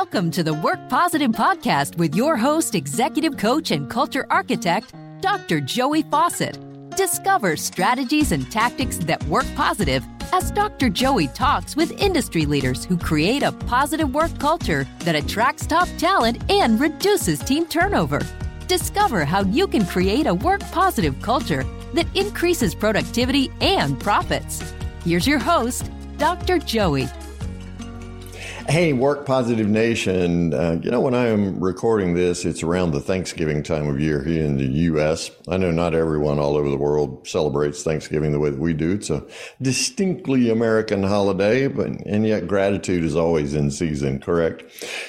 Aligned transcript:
Welcome 0.00 0.30
to 0.30 0.44
the 0.44 0.54
Work 0.54 0.78
Positive 0.88 1.32
Podcast 1.32 1.98
with 1.98 2.14
your 2.14 2.36
host, 2.36 2.76
executive 2.76 3.36
coach, 3.36 3.72
and 3.72 3.90
culture 3.90 4.28
architect, 4.30 4.94
Dr. 5.20 5.60
Joey 5.60 6.04
Faucette. 6.04 6.56
Discover 6.94 7.56
strategies 7.56 8.30
and 8.30 8.48
tactics 8.48 8.98
that 8.98 9.20
work 9.24 9.44
positive 9.56 10.04
as 10.32 10.52
Dr. 10.52 10.88
Joey 10.88 11.26
talks 11.26 11.74
with 11.74 12.00
industry 12.00 12.46
leaders 12.46 12.84
who 12.84 12.96
create 12.96 13.42
a 13.42 13.50
positive 13.50 14.14
work 14.14 14.30
culture 14.38 14.86
that 15.00 15.16
attracts 15.16 15.66
top 15.66 15.88
talent 15.98 16.48
and 16.48 16.78
reduces 16.78 17.40
team 17.40 17.66
turnover. 17.66 18.20
Discover 18.68 19.24
how 19.24 19.42
you 19.42 19.66
can 19.66 19.84
create 19.84 20.28
a 20.28 20.34
work 20.34 20.60
positive 20.70 21.20
culture 21.22 21.64
that 21.94 22.06
increases 22.16 22.72
productivity 22.72 23.50
and 23.60 23.98
profits. 23.98 24.62
Here's 25.02 25.26
your 25.26 25.40
host, 25.40 25.90
Dr. 26.18 26.60
Joey. 26.60 27.08
Hey, 28.70 28.92
Work 28.92 29.24
Positive 29.24 29.66
Nation. 29.66 30.52
Uh, 30.52 30.78
you 30.82 30.90
know, 30.90 31.00
when 31.00 31.14
I 31.14 31.28
am 31.28 31.58
recording 31.58 32.12
this, 32.12 32.44
it's 32.44 32.62
around 32.62 32.90
the 32.90 33.00
Thanksgiving 33.00 33.62
time 33.62 33.88
of 33.88 33.98
year 33.98 34.22
here 34.22 34.44
in 34.44 34.58
the 34.58 34.66
U.S. 34.66 35.30
I 35.48 35.56
know 35.56 35.70
not 35.70 35.94
everyone 35.94 36.38
all 36.38 36.54
over 36.54 36.68
the 36.68 36.76
world 36.76 37.26
celebrates 37.26 37.82
Thanksgiving 37.82 38.30
the 38.30 38.38
way 38.38 38.50
that 38.50 38.60
we 38.60 38.74
do. 38.74 38.92
It's 38.92 39.08
a 39.08 39.24
distinctly 39.62 40.50
American 40.50 41.02
holiday, 41.02 41.66
but 41.66 41.86
and 41.86 42.26
yet 42.26 42.46
gratitude 42.46 43.04
is 43.04 43.16
always 43.16 43.54
in 43.54 43.70
season, 43.70 44.20
correct? 44.20 44.64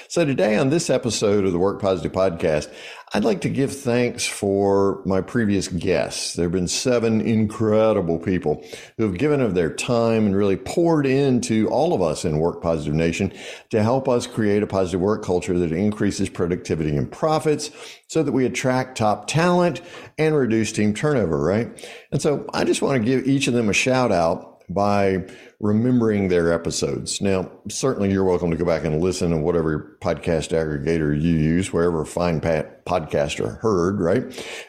So 0.07 0.23
today 0.23 0.55
on 0.55 0.69
this 0.69 0.89
episode 0.89 1.43
of 1.43 1.51
the 1.51 1.59
Work 1.59 1.81
Positive 1.81 2.13
Podcast, 2.13 2.71
I'd 3.11 3.23
like 3.23 3.41
to 3.41 3.49
give 3.49 3.75
thanks 3.75 4.27
for 4.27 5.01
my 5.03 5.21
previous 5.21 5.67
guests. 5.67 6.35
There 6.35 6.45
have 6.45 6.51
been 6.51 6.67
seven 6.67 7.21
incredible 7.21 8.19
people 8.19 8.63
who 8.97 9.03
have 9.03 9.17
given 9.17 9.41
of 9.41 9.55
their 9.55 9.73
time 9.73 10.27
and 10.27 10.35
really 10.35 10.57
poured 10.57 11.07
into 11.07 11.67
all 11.69 11.93
of 11.93 12.03
us 12.03 12.23
in 12.23 12.37
Work 12.37 12.61
Positive 12.61 12.93
Nation 12.93 13.33
to 13.71 13.81
help 13.81 14.07
us 14.07 14.27
create 14.27 14.61
a 14.61 14.67
positive 14.67 15.01
work 15.01 15.23
culture 15.23 15.57
that 15.57 15.71
increases 15.71 16.29
productivity 16.29 16.95
and 16.95 17.11
profits 17.11 17.71
so 18.07 18.21
that 18.21 18.31
we 18.31 18.45
attract 18.45 18.99
top 18.99 19.25
talent 19.27 19.81
and 20.19 20.35
reduce 20.35 20.71
team 20.71 20.93
turnover, 20.93 21.41
right? 21.41 21.89
And 22.11 22.21
so 22.21 22.45
I 22.53 22.63
just 22.63 22.83
want 22.83 23.01
to 23.01 23.03
give 23.03 23.27
each 23.27 23.47
of 23.47 23.55
them 23.55 23.69
a 23.69 23.73
shout 23.73 24.11
out 24.11 24.48
by 24.69 25.25
remembering 25.59 26.27
their 26.27 26.53
episodes. 26.53 27.21
Now, 27.21 27.51
certainly 27.69 28.11
you're 28.11 28.23
welcome 28.23 28.51
to 28.51 28.57
go 28.57 28.65
back 28.65 28.85
and 28.85 29.01
listen 29.01 29.31
to 29.31 29.37
whatever 29.37 29.97
podcast 30.01 30.51
aggregator 30.51 31.19
you 31.19 31.31
use, 31.31 31.73
wherever 31.73 32.05
fine 32.05 32.39
pat 32.39 32.85
podcaster 32.85 33.59
heard, 33.59 33.99
right? 33.99 34.23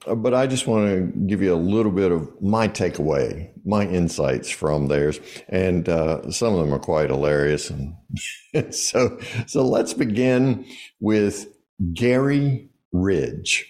Uh, 0.06 0.14
but 0.14 0.34
I 0.34 0.46
just 0.46 0.66
want 0.66 0.88
to 0.88 1.20
give 1.26 1.42
you 1.42 1.54
a 1.54 1.56
little 1.56 1.92
bit 1.92 2.12
of 2.12 2.28
my 2.42 2.66
takeaway, 2.68 3.50
my 3.64 3.86
insights 3.86 4.50
from 4.50 4.88
theirs. 4.88 5.20
And 5.48 5.88
uh, 5.88 6.30
some 6.30 6.54
of 6.54 6.60
them 6.60 6.74
are 6.74 6.80
quite 6.80 7.10
hilarious. 7.10 7.70
And 7.70 7.94
so, 8.74 9.18
so 9.46 9.66
let's 9.66 9.94
begin 9.94 10.66
with 11.00 11.46
Garry 11.92 12.68
Ridge. 12.92 13.69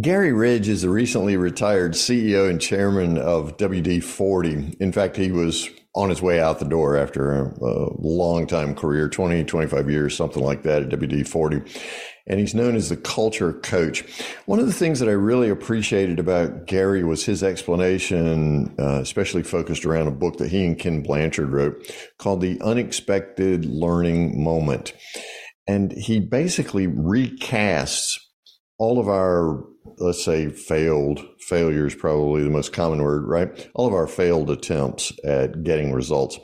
Garry 0.00 0.32
Ridge 0.32 0.68
is 0.68 0.84
a 0.84 0.90
recently 0.90 1.36
retired 1.36 1.92
CEO 1.92 2.48
and 2.48 2.60
chairman 2.60 3.18
of 3.18 3.56
WD 3.56 4.04
40. 4.04 4.76
In 4.78 4.92
fact, 4.92 5.16
he 5.16 5.32
was 5.32 5.68
on 5.96 6.08
his 6.08 6.22
way 6.22 6.40
out 6.40 6.60
the 6.60 6.64
door 6.64 6.96
after 6.96 7.32
a, 7.32 7.64
a 7.64 7.90
long 7.98 8.46
time 8.46 8.74
career 8.74 9.08
20, 9.08 9.42
25 9.44 9.90
years, 9.90 10.16
something 10.16 10.44
like 10.44 10.62
that 10.62 10.82
at 10.82 10.88
WD 10.90 11.26
40. 11.26 11.62
And 12.28 12.38
he's 12.38 12.54
known 12.54 12.76
as 12.76 12.88
the 12.88 12.96
culture 12.96 13.52
coach. 13.52 14.04
One 14.46 14.60
of 14.60 14.66
the 14.66 14.72
things 14.72 15.00
that 15.00 15.08
I 15.08 15.12
really 15.12 15.50
appreciated 15.50 16.20
about 16.20 16.66
Garry 16.66 17.02
was 17.02 17.24
his 17.24 17.42
explanation, 17.42 18.72
uh, 18.78 19.00
especially 19.00 19.42
focused 19.42 19.84
around 19.84 20.06
a 20.06 20.12
book 20.12 20.38
that 20.38 20.50
he 20.50 20.64
and 20.64 20.78
Ken 20.78 21.02
Blanchard 21.02 21.50
wrote 21.50 21.92
called 22.16 22.40
The 22.40 22.60
Unexpected 22.62 23.66
Learning 23.66 24.42
Moment. 24.42 24.92
And 25.66 25.90
he 25.90 26.20
basically 26.20 26.86
recasts 26.86 28.18
all 28.78 28.98
of 28.98 29.08
our 29.08 29.62
let's 29.96 30.24
say 30.24 30.48
failed 30.48 31.20
failure 31.38 31.86
is 31.86 31.94
probably 31.94 32.42
the 32.42 32.50
most 32.50 32.72
common 32.72 33.02
word 33.02 33.26
right? 33.26 33.70
All 33.74 33.86
of 33.86 33.94
our 33.94 34.06
failed 34.06 34.50
attempts 34.50 35.12
at 35.24 35.62
getting 35.62 35.92
results. 35.92 36.38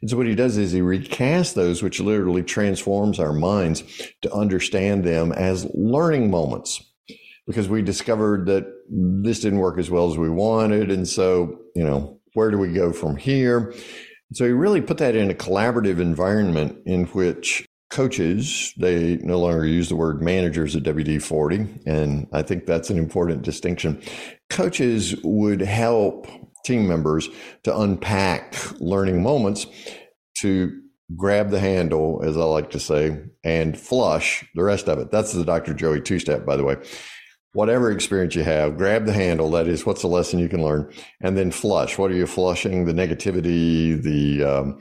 And 0.00 0.10
so 0.10 0.16
what 0.16 0.26
he 0.26 0.34
does 0.34 0.56
is 0.56 0.72
he 0.72 0.80
recasts 0.80 1.54
those 1.54 1.82
which 1.82 2.00
literally 2.00 2.42
transforms 2.42 3.18
our 3.18 3.32
minds 3.32 3.82
to 4.22 4.32
understand 4.32 5.04
them 5.04 5.32
as 5.32 5.66
learning 5.74 6.30
moments. 6.30 6.82
Because 7.44 7.68
we 7.68 7.82
discovered 7.82 8.46
that 8.46 8.66
this 8.88 9.40
didn't 9.40 9.58
work 9.58 9.76
as 9.76 9.90
well 9.90 10.08
as 10.08 10.16
we 10.16 10.30
wanted 10.30 10.92
and 10.92 11.08
so 11.08 11.58
you 11.74 11.82
know 11.82 12.20
where 12.34 12.50
do 12.50 12.58
we 12.58 12.72
go 12.72 12.92
from 12.92 13.16
here? 13.16 13.74
So 14.32 14.44
he 14.44 14.52
really 14.52 14.80
put 14.80 14.98
that 14.98 15.16
in 15.16 15.30
a 15.30 15.34
collaborative 15.34 16.00
environment 16.00 16.78
in 16.86 17.04
which 17.06 17.66
coaches, 17.92 18.72
they 18.78 19.18
no 19.18 19.38
longer 19.38 19.66
use 19.66 19.90
the 19.90 19.96
word 19.96 20.22
managers 20.22 20.74
at 20.74 20.82
WD 20.82 21.22
40. 21.22 21.68
And 21.86 22.26
I 22.32 22.40
think 22.40 22.64
that's 22.64 22.88
an 22.88 22.96
important 22.96 23.42
distinction. 23.42 24.02
Coaches 24.48 25.14
would 25.22 25.60
help 25.60 26.26
team 26.64 26.88
members 26.88 27.28
to 27.64 27.78
unpack 27.78 28.56
learning 28.80 29.22
moments 29.22 29.66
to 30.38 30.80
grab 31.16 31.50
the 31.50 31.60
handle, 31.60 32.22
as 32.24 32.38
I 32.38 32.44
like 32.44 32.70
to 32.70 32.80
say, 32.80 33.24
and 33.44 33.78
flush 33.78 34.42
the 34.54 34.64
rest 34.64 34.88
of 34.88 34.98
it. 34.98 35.10
That's 35.10 35.34
the 35.34 35.44
Dr. 35.44 35.74
Joey 35.74 36.00
two 36.00 36.18
step, 36.18 36.46
by 36.46 36.56
the 36.56 36.64
way. 36.64 36.76
Whatever 37.52 37.90
experience 37.90 38.34
you 38.34 38.44
have, 38.44 38.78
grab 38.78 39.04
the 39.04 39.12
handle. 39.12 39.50
That 39.50 39.68
is, 39.68 39.84
what's 39.84 40.00
the 40.00 40.08
lesson 40.08 40.38
you 40.38 40.48
can 40.48 40.62
learn? 40.64 40.90
And 41.20 41.36
then 41.36 41.50
flush. 41.50 41.98
What 41.98 42.10
are 42.10 42.14
you 42.14 42.26
flushing? 42.26 42.86
The 42.86 42.94
negativity, 42.94 44.02
the 44.02 44.42
um, 44.42 44.78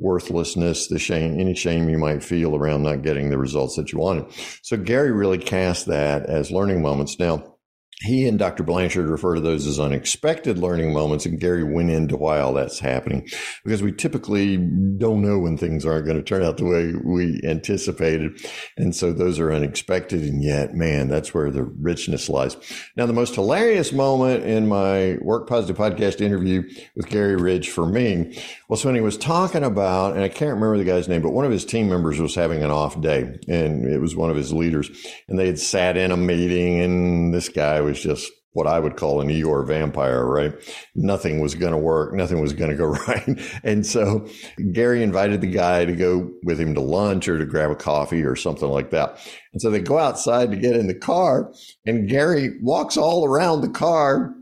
worthlessness, 0.00 0.88
the 0.88 0.98
shame, 0.98 1.38
any 1.38 1.54
shame 1.54 1.88
you 1.88 1.98
might 1.98 2.24
feel 2.24 2.56
around 2.56 2.82
not 2.82 3.02
getting 3.02 3.30
the 3.30 3.38
results 3.38 3.76
that 3.76 3.92
you 3.92 3.98
wanted. 3.98 4.26
So 4.62 4.76
Garry 4.76 5.12
really 5.12 5.38
cast 5.38 5.86
that 5.86 6.26
as 6.26 6.50
learning 6.50 6.82
moments. 6.82 7.18
Now, 7.18 7.56
he 8.02 8.26
and 8.26 8.38
Dr. 8.38 8.62
Blanchard 8.62 9.08
refer 9.08 9.34
to 9.34 9.40
those 9.42 9.66
as 9.66 9.78
unexpected 9.78 10.56
learning 10.56 10.94
moments, 10.94 11.26
and 11.26 11.38
Garry 11.38 11.62
went 11.62 11.90
into 11.90 12.16
why 12.16 12.40
all 12.40 12.54
that's 12.54 12.78
happening 12.78 13.28
because 13.62 13.82
we 13.82 13.92
typically 13.92 14.56
don't 14.56 15.20
know 15.20 15.38
when 15.38 15.58
things 15.58 15.84
aren't 15.84 16.06
going 16.06 16.16
to 16.16 16.22
turn 16.22 16.42
out 16.42 16.56
the 16.56 16.64
way 16.64 16.94
we 17.04 17.40
anticipated. 17.44 18.40
And 18.78 18.96
so 18.96 19.12
those 19.12 19.38
are 19.38 19.52
unexpected. 19.52 20.22
And 20.22 20.42
yet, 20.42 20.74
man, 20.74 21.08
that's 21.08 21.34
where 21.34 21.50
the 21.50 21.64
richness 21.64 22.30
lies. 22.30 22.56
Now, 22.96 23.04
the 23.04 23.12
most 23.12 23.34
hilarious 23.34 23.92
moment 23.92 24.44
in 24.44 24.66
my 24.66 25.18
Work 25.20 25.46
Positive 25.46 25.76
podcast 25.76 26.22
interview 26.22 26.62
with 26.96 27.08
Garry 27.08 27.36
Ridge 27.36 27.68
for 27.68 27.84
me 27.84 28.42
was 28.68 28.82
when 28.84 28.94
he 28.94 29.02
was 29.02 29.18
talking 29.18 29.64
about, 29.64 30.14
and 30.14 30.24
I 30.24 30.28
can't 30.28 30.54
remember 30.54 30.78
the 30.78 30.84
guy's 30.84 31.08
name, 31.08 31.20
but 31.20 31.32
one 31.32 31.44
of 31.44 31.52
his 31.52 31.66
team 31.66 31.90
members 31.90 32.18
was 32.18 32.34
having 32.34 32.62
an 32.62 32.70
off 32.70 32.98
day, 33.00 33.38
and 33.46 33.84
it 33.84 34.00
was 34.00 34.16
one 34.16 34.30
of 34.30 34.36
his 34.36 34.52
leaders, 34.52 34.90
and 35.28 35.38
they 35.38 35.46
had 35.46 35.58
sat 35.58 35.98
in 35.98 36.12
a 36.12 36.16
meeting, 36.16 36.80
and 36.80 37.34
this 37.34 37.48
guy 37.48 37.80
was 37.80 37.89
was 37.90 38.02
just 38.02 38.30
what 38.52 38.66
I 38.66 38.80
would 38.80 38.96
call 38.96 39.20
an 39.20 39.28
Eeyore 39.28 39.66
vampire, 39.66 40.24
right? 40.26 40.52
Nothing 40.96 41.40
was 41.40 41.54
going 41.54 41.72
to 41.72 41.78
work. 41.78 42.14
Nothing 42.14 42.40
was 42.40 42.52
going 42.52 42.70
to 42.70 42.76
go 42.76 42.86
right. 43.06 43.40
And 43.62 43.86
so 43.86 44.26
Garry 44.72 45.02
invited 45.02 45.40
the 45.40 45.46
guy 45.46 45.84
to 45.84 45.92
go 45.92 46.32
with 46.44 46.58
him 46.58 46.74
to 46.74 46.80
lunch 46.80 47.28
or 47.28 47.38
to 47.38 47.46
grab 47.46 47.70
a 47.70 47.76
coffee 47.76 48.22
or 48.22 48.34
something 48.34 48.68
like 48.68 48.90
that. 48.90 49.18
And 49.52 49.62
so 49.62 49.70
they 49.70 49.80
go 49.80 49.98
outside 49.98 50.50
to 50.50 50.56
get 50.56 50.76
in 50.76 50.88
the 50.88 50.94
car 50.94 51.52
and 51.86 52.08
Garry 52.08 52.58
walks 52.60 52.96
all 52.96 53.24
around 53.24 53.60
the 53.60 53.68
car, 53.68 54.34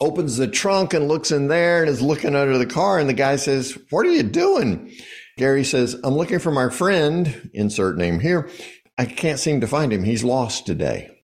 opens 0.00 0.36
the 0.36 0.48
trunk 0.48 0.94
and 0.94 1.08
looks 1.08 1.32
in 1.32 1.48
there 1.48 1.80
and 1.80 1.90
is 1.90 2.02
looking 2.02 2.36
under 2.36 2.56
the 2.56 2.66
car. 2.66 2.98
And 2.98 3.08
the 3.08 3.14
guy 3.14 3.36
says, 3.36 3.76
what 3.90 4.06
are 4.06 4.12
you 4.12 4.22
doing? 4.22 4.92
Garry 5.38 5.64
says, 5.64 5.96
I'm 6.04 6.14
looking 6.14 6.38
for 6.38 6.52
my 6.52 6.68
friend, 6.68 7.50
insert 7.52 7.96
name 7.96 8.20
here. 8.20 8.48
I 8.96 9.06
can't 9.06 9.38
seem 9.38 9.62
to 9.62 9.66
find 9.66 9.92
him. 9.92 10.04
He's 10.04 10.22
lost 10.22 10.66
today. 10.66 11.19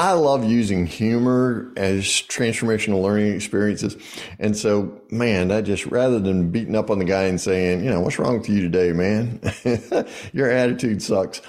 I 0.00 0.12
love 0.12 0.44
using 0.44 0.86
humor 0.86 1.70
as 1.76 2.04
transformational 2.06 3.02
learning 3.02 3.34
experiences. 3.34 3.98
And 4.38 4.56
so, 4.56 4.98
man, 5.10 5.52
I 5.52 5.60
just, 5.60 5.84
rather 5.84 6.18
than 6.18 6.50
beating 6.50 6.74
up 6.74 6.90
on 6.90 6.98
the 6.98 7.04
guy 7.04 7.24
and 7.24 7.38
saying, 7.38 7.84
you 7.84 7.90
know, 7.90 8.00
what's 8.00 8.18
wrong 8.18 8.38
with 8.38 8.48
you 8.48 8.62
today, 8.62 8.92
man? 8.92 9.42
Your 10.32 10.50
attitude 10.50 11.02
sucks. 11.02 11.42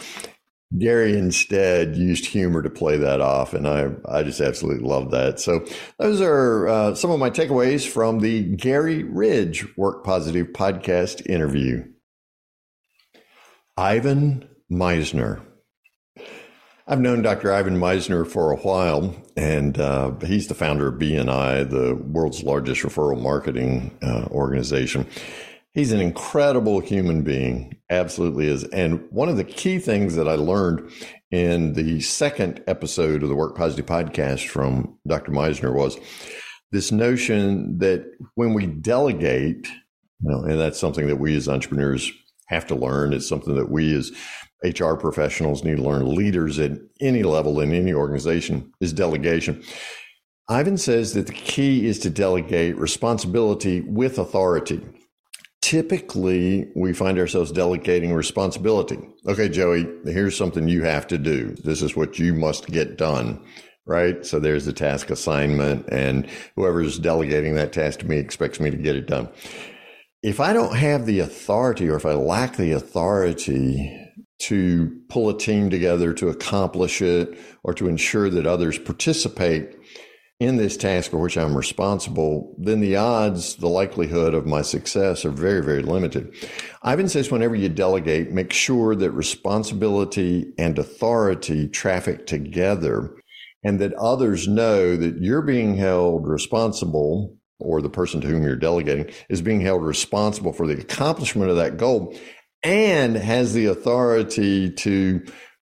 Garry 0.77 1.17
instead 1.17 1.95
used 1.95 2.25
humor 2.25 2.61
to 2.61 2.69
play 2.69 2.97
that 2.97 3.21
off. 3.21 3.53
And 3.53 3.65
I, 3.65 3.91
I 4.03 4.23
just 4.23 4.41
absolutely 4.41 4.85
love 4.85 5.11
that. 5.11 5.39
So 5.39 5.65
those 5.97 6.19
are 6.19 6.67
uh, 6.67 6.93
some 6.93 7.09
of 7.09 7.21
my 7.21 7.29
takeaways 7.29 7.87
from 7.87 8.19
the 8.19 8.43
Garry 8.57 9.03
Ridge 9.03 9.65
Work 9.77 10.03
Positive 10.03 10.47
podcast 10.47 11.25
interview. 11.25 11.85
Ivan 13.77 14.49
Misner. 14.69 15.41
I've 16.87 16.99
known 16.99 17.21
Dr. 17.21 17.53
Ivan 17.53 17.77
Misner 17.77 18.27
for 18.27 18.51
a 18.51 18.57
while, 18.57 19.15
and 19.37 19.79
uh, 19.79 20.13
he's 20.25 20.47
the 20.47 20.55
founder 20.55 20.87
of 20.87 20.95
BNI, 20.95 21.69
the 21.69 21.95
world's 21.95 22.43
largest 22.43 22.81
referral 22.81 23.21
marketing 23.21 23.97
uh, 24.01 24.25
organization. 24.31 25.07
He's 25.73 25.91
an 25.91 26.01
incredible 26.01 26.79
human 26.79 27.21
being, 27.21 27.77
absolutely 27.89 28.47
is. 28.47 28.63
And 28.65 29.07
one 29.11 29.29
of 29.29 29.37
the 29.37 29.43
key 29.43 29.79
things 29.79 30.15
that 30.15 30.27
I 30.27 30.33
learned 30.33 30.91
in 31.29 31.73
the 31.73 32.01
second 32.01 32.63
episode 32.67 33.23
of 33.23 33.29
the 33.29 33.35
Work 33.35 33.55
Positive 33.55 33.85
podcast 33.85 34.47
from 34.47 34.97
Dr. 35.07 35.31
Misner 35.31 35.73
was 35.73 35.97
this 36.71 36.91
notion 36.91 37.77
that 37.77 38.05
when 38.35 38.53
we 38.53 38.65
delegate, 38.65 39.67
you 39.67 40.31
know, 40.31 40.43
and 40.43 40.59
that's 40.59 40.79
something 40.79 41.07
that 41.07 41.17
we 41.17 41.35
as 41.35 41.47
entrepreneurs 41.47 42.11
have 42.51 42.67
to 42.67 42.75
learn. 42.75 43.13
It's 43.13 43.27
something 43.27 43.55
that 43.55 43.71
we 43.71 43.95
as 43.95 44.11
HR 44.63 44.93
professionals 44.93 45.63
need 45.63 45.77
to 45.77 45.83
learn. 45.83 46.15
Leaders 46.15 46.59
at 46.59 46.73
any 46.99 47.23
level 47.23 47.59
in 47.59 47.73
any 47.73 47.93
organization 47.93 48.71
is 48.79 48.93
delegation. 48.93 49.63
Ivan 50.47 50.77
says 50.77 51.13
that 51.13 51.27
the 51.27 51.33
key 51.33 51.87
is 51.87 51.97
to 51.99 52.09
delegate 52.09 52.77
responsibility 52.77 53.81
with 53.81 54.19
authority. 54.19 54.81
Typically, 55.61 56.69
we 56.75 56.91
find 56.91 57.17
ourselves 57.17 57.51
delegating 57.51 58.13
responsibility. 58.13 58.99
Okay, 59.27 59.47
Joey, 59.47 59.87
here's 60.05 60.37
something 60.37 60.67
you 60.67 60.83
have 60.83 61.07
to 61.07 61.17
do. 61.17 61.55
This 61.63 61.81
is 61.81 61.95
what 61.95 62.19
you 62.19 62.33
must 62.33 62.67
get 62.67 62.97
done 62.97 63.43
right? 63.85 64.25
So 64.25 64.39
there's 64.39 64.65
the 64.65 64.73
task 64.73 65.09
assignment, 65.09 65.87
and 65.89 66.27
whoever's 66.55 66.99
delegating 66.99 67.55
that 67.55 67.73
task 67.73 67.99
to 67.99 68.07
me 68.07 68.17
expects 68.17 68.59
me 68.59 68.69
to 68.69 68.77
get 68.77 68.95
it 68.95 69.07
done. 69.07 69.29
If 70.23 70.39
I 70.39 70.53
don't 70.53 70.75
have 70.75 71.07
the 71.07 71.19
authority 71.19 71.89
or 71.89 71.95
if 71.95 72.05
I 72.05 72.13
lack 72.13 72.55
the 72.55 72.73
authority 72.73 73.97
to 74.43 75.01
pull 75.09 75.29
a 75.29 75.37
team 75.37 75.71
together 75.71 76.13
to 76.13 76.29
accomplish 76.29 77.01
it 77.01 77.35
or 77.63 77.73
to 77.73 77.87
ensure 77.87 78.29
that 78.29 78.45
others 78.45 78.77
participate 78.77 79.75
in 80.39 80.57
this 80.57 80.77
task 80.77 81.09
for 81.09 81.17
which 81.17 81.39
I'm 81.39 81.57
responsible, 81.57 82.55
then 82.59 82.81
the 82.81 82.97
odds, 82.97 83.55
the 83.55 83.67
likelihood 83.67 84.35
of 84.35 84.45
my 84.45 84.61
success 84.61 85.25
are 85.25 85.31
very, 85.31 85.63
very 85.63 85.81
limited. 85.81 86.35
Ivan 86.83 87.09
says 87.09 87.31
whenever 87.31 87.55
you 87.55 87.69
delegate, 87.69 88.31
make 88.31 88.53
sure 88.53 88.95
that 88.95 89.11
responsibility 89.11 90.53
and 90.59 90.77
authority 90.77 91.67
traffic 91.67 92.27
together 92.27 93.15
and 93.63 93.79
that 93.79 93.93
others 93.93 94.47
know 94.47 94.95
that 94.97 95.17
you're 95.19 95.41
being 95.41 95.77
held 95.77 96.27
responsible 96.27 97.37
or 97.61 97.81
the 97.81 97.89
person 97.89 98.21
to 98.21 98.27
whom 98.27 98.43
you're 98.43 98.55
delegating 98.55 99.11
is 99.29 99.41
being 99.41 99.61
held 99.61 99.83
responsible 99.83 100.53
for 100.53 100.67
the 100.67 100.79
accomplishment 100.79 101.49
of 101.49 101.57
that 101.57 101.77
goal 101.77 102.15
and 102.63 103.15
has 103.15 103.53
the 103.53 103.65
authority 103.65 104.69
to 104.69 105.23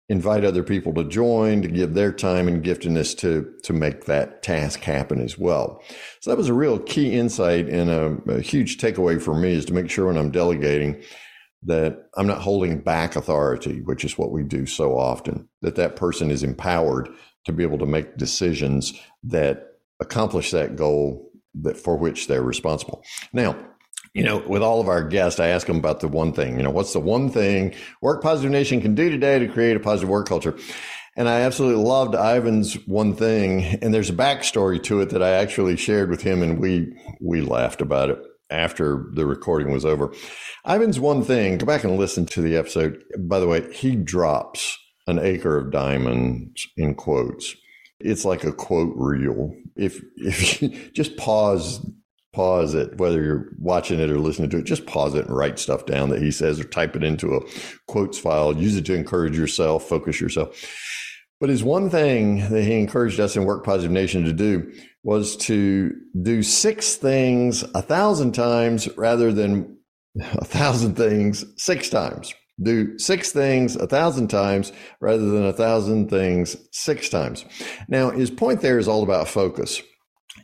invite 0.10 0.44
other 0.44 0.64
people 0.64 0.94
to 0.94 1.04
join 1.06 1.62
to 1.62 1.68
give 1.68 1.94
their 1.94 2.12
time 2.12 2.48
and 2.48 2.64
giftedness 2.64 3.18
to 3.18 3.52
to 3.64 3.74
make 3.74 4.06
that 4.06 4.44
task 4.44 4.82
happen 4.82 5.22
as 5.22 5.38
well. 5.38 5.82
So 6.20 6.30
that 6.30 6.38
was 6.38 6.50
a 6.50 6.54
real 6.54 6.78
key 6.80 7.14
insight 7.14 7.68
and 7.70 7.90
a, 7.90 8.34
a 8.34 8.42
huge 8.42 8.78
takeaway 8.78 9.22
for 9.22 9.34
me 9.34 9.54
is 9.54 9.66
to 9.66 9.74
make 9.74 9.90
sure 9.90 10.08
when 10.08 10.18
i'm 10.18 10.32
delegating 10.32 11.02
that 11.66 12.10
i'm 12.18 12.28
not 12.28 12.42
holding 12.42 12.80
back 12.80 13.16
authority 13.16 13.82
which 13.82 14.04
is 14.04 14.18
what 14.18 14.32
we 14.32 14.44
do 14.44 14.66
so 14.66 14.98
often 14.98 15.48
that 15.62 15.76
that 15.76 15.96
person 15.96 16.30
is 16.30 16.44
empowered 16.44 17.10
to 17.46 17.54
be 17.54 17.64
able 17.64 17.78
to 17.78 17.86
make 17.86 18.18
decisions 18.18 18.94
that 19.24 19.78
accomplish 20.00 20.52
that 20.52 20.76
goal 20.76 21.30
that 21.62 21.78
for 21.78 21.98
which 21.98 22.28
they're 22.28 22.44
responsible. 22.44 23.04
Now, 23.32 23.56
you 24.14 24.24
know, 24.24 24.38
with 24.48 24.62
all 24.62 24.80
of 24.80 24.88
our 24.88 25.04
guests, 25.04 25.40
I 25.40 25.48
ask 25.48 25.66
them 25.66 25.78
about 25.78 26.00
the 26.00 26.08
one 26.08 26.34
thing, 26.34 26.58
you 26.58 26.64
know, 26.64 26.70
what's 26.70 26.94
the 26.94 27.00
one 27.00 27.30
thing 27.30 27.74
Work 28.02 28.22
Positive 28.22 28.52
Nation 28.52 28.82
can 28.82 28.94
do 28.96 29.10
today 29.10 29.40
to 29.40 29.48
create 29.48 29.76
a 29.76 29.80
positive 29.80 30.10
work 30.10 30.28
culture? 30.28 30.56
And 31.16 31.30
I 31.30 31.42
absolutely 31.42 31.84
loved 31.84 32.16
Ivan's 32.16 32.74
one 32.88 33.16
thing. 33.16 33.64
And 33.82 33.94
there's 33.94 34.10
a 34.10 34.14
backstory 34.14 34.82
to 34.84 35.02
it 35.02 35.10
that 35.12 35.22
I 35.22 35.30
actually 35.30 35.78
shared 35.78 36.10
with 36.10 36.22
him 36.22 36.42
and 36.42 36.60
we, 36.60 36.96
we 37.22 37.42
laughed 37.42 37.82
about 37.82 38.10
it 38.10 38.20
after 38.50 39.08
the 39.14 39.26
recording 39.26 39.72
was 39.72 39.86
over. 39.86 40.14
Ivan's 40.68 41.00
one 41.00 41.24
thing, 41.24 41.58
go 41.58 41.66
back 41.66 41.84
and 41.84 41.98
listen 41.98 42.26
to 42.28 42.42
the 42.42 42.56
episode. 42.56 43.04
By 43.20 43.40
the 43.40 43.48
way, 43.48 43.72
he 43.74 43.96
drops 43.96 44.78
an 45.08 45.20
acre 45.20 45.58
of 45.58 45.72
diamonds 45.72 46.68
in 46.78 46.96
quotes. 46.96 47.56
It's 48.04 48.26
like 48.26 48.44
a 48.44 48.52
quote 48.52 48.94
reel. 48.96 49.56
If 49.76 50.02
if 50.18 50.62
you 50.62 50.70
just 50.94 51.18
pause 51.18 51.86
pause 52.34 52.74
it, 52.74 52.98
whether 52.98 53.24
you're 53.24 53.50
watching 53.60 54.00
it 54.00 54.10
or 54.10 54.20
listening 54.20 54.50
to 54.50 54.58
it, 54.58 54.66
just 54.66 54.88
pause 54.88 55.14
it 55.14 55.26
and 55.26 55.36
write 55.36 55.60
stuff 55.60 55.86
down 55.86 56.10
that 56.10 56.22
he 56.22 56.32
says 56.32 56.60
or 56.60 56.64
type 56.64 56.96
it 56.96 57.04
into 57.04 57.36
a 57.36 57.42
quotes 57.88 58.18
file. 58.18 58.56
Use 58.58 58.76
it 58.76 58.86
to 58.86 58.96
encourage 58.96 59.38
yourself, 59.38 59.88
focus 59.88 60.20
yourself. 60.20 60.60
But 61.40 61.50
his 61.50 61.64
one 61.64 61.90
thing 61.90 62.50
that 62.50 62.64
he 62.64 62.80
encouraged 62.80 63.20
us 63.20 63.36
in 63.36 63.46
Work 63.46 63.66
Positive 63.66 63.92
Nation 63.92 64.24
to 64.26 64.34
do 64.34 64.72
was 65.04 65.36
to 65.38 65.94
do 66.22 66.42
six 66.42 66.96
things 66.96 67.64
a 67.76 67.82
thousand 67.82 68.34
times 68.34 68.88
rather 68.98 69.32
than 69.32 69.78
a 70.16 70.46
thousand 70.46 70.96
things 70.96 71.46
six 71.58 71.90
times 71.90 72.34
do 72.62 72.98
six 73.00 73.32
things 73.32 73.76
a 73.76 73.88
thousand 73.88 74.28
times 74.28 74.72
rather 75.02 75.30
than 75.32 75.46
a 75.46 75.54
thousand 75.54 76.10
things 76.10 76.56
six 76.72 77.10
times. 77.10 77.46
Now, 77.88 78.12
his 78.12 78.30
point 78.30 78.62
there 78.62 78.78
is 78.78 78.88
all 78.88 79.04
about 79.04 79.28
focus. 79.28 79.82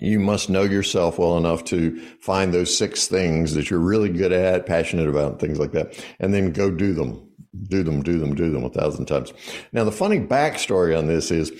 You 0.01 0.19
must 0.19 0.49
know 0.49 0.63
yourself 0.63 1.19
well 1.19 1.37
enough 1.37 1.63
to 1.65 1.99
find 2.21 2.53
those 2.53 2.75
six 2.75 3.07
things 3.07 3.53
that 3.53 3.69
you're 3.69 3.79
really 3.79 4.09
good 4.09 4.31
at, 4.31 4.65
passionate 4.65 5.09
about, 5.09 5.39
things 5.39 5.59
like 5.59 5.71
that, 5.73 6.03
and 6.19 6.33
then 6.33 6.51
go 6.51 6.71
do 6.71 6.93
them 6.93 7.28
do 7.67 7.83
them, 7.83 8.03
do 8.03 8.19
them, 8.19 8.35
do 8.35 8.51
them 8.51 8.63
a 8.63 8.69
thousand 8.69 9.05
times. 9.05 9.33
Now, 9.73 9.83
the 9.83 9.91
funny 9.91 10.19
backstory 10.19 10.97
on 10.97 11.07
this 11.07 11.31
is 11.31 11.51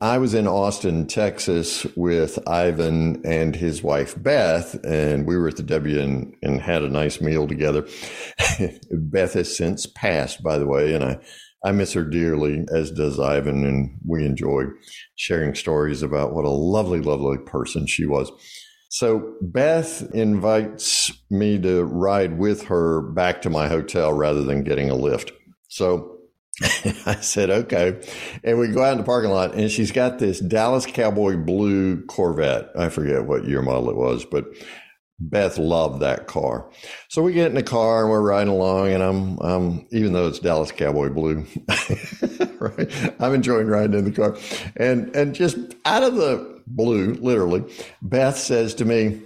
I 0.00 0.18
was 0.18 0.34
in 0.34 0.46
Austin, 0.46 1.06
Texas 1.06 1.86
with 1.96 2.38
Ivan 2.46 3.24
and 3.24 3.56
his 3.56 3.82
wife, 3.82 4.20
Beth, 4.22 4.74
and 4.84 5.26
we 5.26 5.36
were 5.36 5.48
at 5.48 5.56
the 5.56 5.62
W 5.62 6.00
and, 6.00 6.34
and 6.42 6.60
had 6.60 6.82
a 6.82 6.88
nice 6.88 7.20
meal 7.20 7.48
together. 7.48 7.86
Beth 8.90 9.32
has 9.34 9.56
since 9.56 9.86
passed, 9.86 10.42
by 10.42 10.58
the 10.58 10.66
way, 10.66 10.94
and 10.94 11.02
I, 11.02 11.18
I 11.64 11.72
miss 11.72 11.94
her 11.94 12.04
dearly, 12.04 12.66
as 12.74 12.90
does 12.90 13.18
Ivan, 13.18 13.64
and 13.64 13.98
we 14.06 14.26
enjoy 14.26 14.64
sharing 15.14 15.54
stories 15.54 16.02
about 16.02 16.34
what 16.34 16.44
a 16.44 16.50
lovely, 16.50 17.00
lovely 17.00 17.38
person 17.38 17.86
she 17.86 18.04
was. 18.04 18.30
So 18.92 19.36
Beth 19.40 20.02
invites 20.12 21.10
me 21.30 21.58
to 21.60 21.82
ride 21.82 22.36
with 22.36 22.64
her 22.64 23.00
back 23.00 23.40
to 23.40 23.48
my 23.48 23.66
hotel 23.66 24.12
rather 24.12 24.42
than 24.42 24.64
getting 24.64 24.90
a 24.90 24.94
lift. 24.94 25.32
So 25.68 26.18
I 27.06 27.14
said, 27.22 27.48
okay. 27.48 28.06
And 28.44 28.58
we 28.58 28.68
go 28.68 28.84
out 28.84 28.92
in 28.92 28.98
the 28.98 29.04
parking 29.04 29.30
lot 29.30 29.54
and 29.54 29.70
she's 29.70 29.92
got 29.92 30.18
this 30.18 30.40
Dallas 30.40 30.84
Cowboy 30.84 31.38
blue 31.38 32.04
Corvette. 32.04 32.68
I 32.76 32.90
forget 32.90 33.24
what 33.24 33.46
year 33.46 33.62
model 33.62 33.88
it 33.88 33.96
was, 33.96 34.26
but 34.26 34.44
Beth 35.18 35.56
loved 35.56 36.00
that 36.00 36.26
car. 36.26 36.70
So 37.08 37.22
we 37.22 37.32
get 37.32 37.46
in 37.46 37.54
the 37.54 37.62
car 37.62 38.02
and 38.02 38.10
we're 38.10 38.20
riding 38.20 38.52
along 38.52 38.88
and 38.88 39.02
I'm, 39.02 39.38
um, 39.38 39.86
even 39.90 40.12
though 40.12 40.28
it's 40.28 40.38
Dallas 40.38 40.70
Cowboy 40.70 41.08
blue, 41.08 41.46
right? 42.62 43.14
I'm 43.20 43.34
enjoying 43.34 43.66
riding 43.66 43.98
in 43.98 44.04
the 44.04 44.12
car 44.12 44.36
and, 44.76 45.14
and 45.14 45.34
just 45.34 45.56
out 45.84 46.02
of 46.02 46.14
the 46.14 46.52
blue, 46.66 47.14
literally, 47.14 47.64
Beth 48.00 48.36
says 48.36 48.74
to 48.74 48.84
me, 48.84 49.20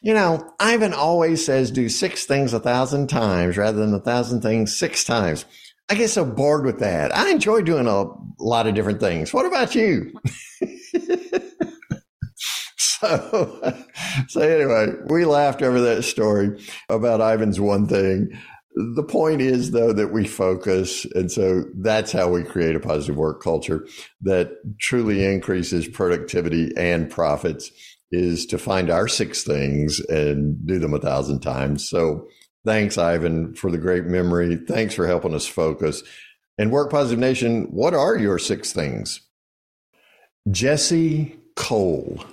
You 0.00 0.14
know, 0.14 0.52
Ivan 0.60 0.94
always 0.94 1.44
says 1.44 1.70
do 1.70 1.88
six 1.88 2.24
things 2.24 2.52
a 2.52 2.60
thousand 2.60 3.08
times 3.08 3.56
rather 3.56 3.78
than 3.78 3.94
a 3.94 4.00
thousand 4.00 4.42
things 4.42 4.76
six 4.76 5.04
times. 5.04 5.44
I 5.88 5.94
get 5.94 6.08
so 6.08 6.24
bored 6.24 6.64
with 6.64 6.78
that. 6.78 7.14
I 7.14 7.30
enjoy 7.30 7.62
doing 7.62 7.86
a 7.86 8.04
lot 8.38 8.66
of 8.66 8.74
different 8.74 9.00
things. 9.00 9.34
What 9.34 9.46
about 9.46 9.74
you? 9.74 10.12
so, 12.76 13.74
so 14.28 14.40
anyway, 14.40 14.94
we 15.06 15.24
laughed 15.24 15.62
over 15.62 15.80
that 15.80 16.04
story 16.04 16.64
about 16.88 17.20
Ivan's 17.20 17.60
one 17.60 17.86
thing. 17.86 18.30
The 18.74 19.04
point 19.04 19.40
is, 19.42 19.72
though, 19.72 19.92
that 19.92 20.12
we 20.12 20.26
focus. 20.26 21.04
And 21.14 21.30
so 21.30 21.64
that's 21.74 22.12
how 22.12 22.30
we 22.30 22.42
create 22.42 22.74
a 22.74 22.80
positive 22.80 23.16
work 23.16 23.42
culture 23.42 23.86
that 24.22 24.52
truly 24.80 25.24
increases 25.24 25.86
productivity 25.88 26.72
and 26.76 27.10
profits 27.10 27.70
is 28.10 28.46
to 28.46 28.58
find 28.58 28.90
our 28.90 29.08
six 29.08 29.42
things 29.42 30.00
and 30.08 30.66
do 30.66 30.78
them 30.78 30.94
a 30.94 31.00
thousand 31.00 31.40
times. 31.40 31.88
So 31.88 32.28
thanks, 32.64 32.98
Ivan, 32.98 33.54
for 33.54 33.70
the 33.70 33.78
great 33.78 34.04
memory. 34.04 34.56
Thanks 34.56 34.94
for 34.94 35.06
helping 35.06 35.34
us 35.34 35.46
focus. 35.46 36.02
And 36.58 36.70
Work 36.70 36.90
Positive 36.90 37.18
Nation, 37.18 37.64
what 37.70 37.94
are 37.94 38.16
your 38.16 38.38
six 38.38 38.72
things? 38.72 39.20
Jesse 40.50 41.36
Cole. 41.56 42.24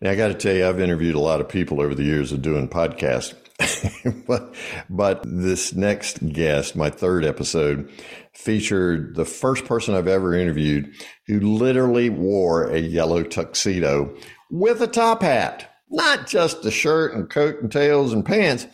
Now, 0.00 0.10
I 0.10 0.16
got 0.16 0.28
to 0.28 0.34
tell 0.34 0.54
you, 0.54 0.66
I've 0.66 0.80
interviewed 0.80 1.14
a 1.14 1.20
lot 1.20 1.40
of 1.40 1.48
people 1.48 1.80
over 1.80 1.94
the 1.94 2.04
years 2.04 2.32
of 2.32 2.42
doing 2.42 2.68
podcasts. 2.68 3.34
but 4.26 4.54
but 4.88 5.22
this 5.24 5.74
next 5.74 6.26
guest, 6.32 6.76
my 6.76 6.90
third 6.90 7.24
episode, 7.24 7.90
featured 8.32 9.14
the 9.16 9.24
first 9.24 9.64
person 9.64 9.94
I've 9.94 10.08
ever 10.08 10.34
interviewed 10.34 10.92
who 11.26 11.40
literally 11.40 12.10
wore 12.10 12.68
a 12.68 12.78
yellow 12.78 13.22
tuxedo 13.22 14.14
with 14.50 14.80
a 14.80 14.86
top 14.86 15.22
hat, 15.22 15.76
not 15.90 16.26
just 16.26 16.64
a 16.64 16.70
shirt 16.70 17.14
and 17.14 17.28
coat 17.28 17.60
and 17.60 17.70
tails 17.70 18.12
and 18.12 18.24
pants. 18.24 18.66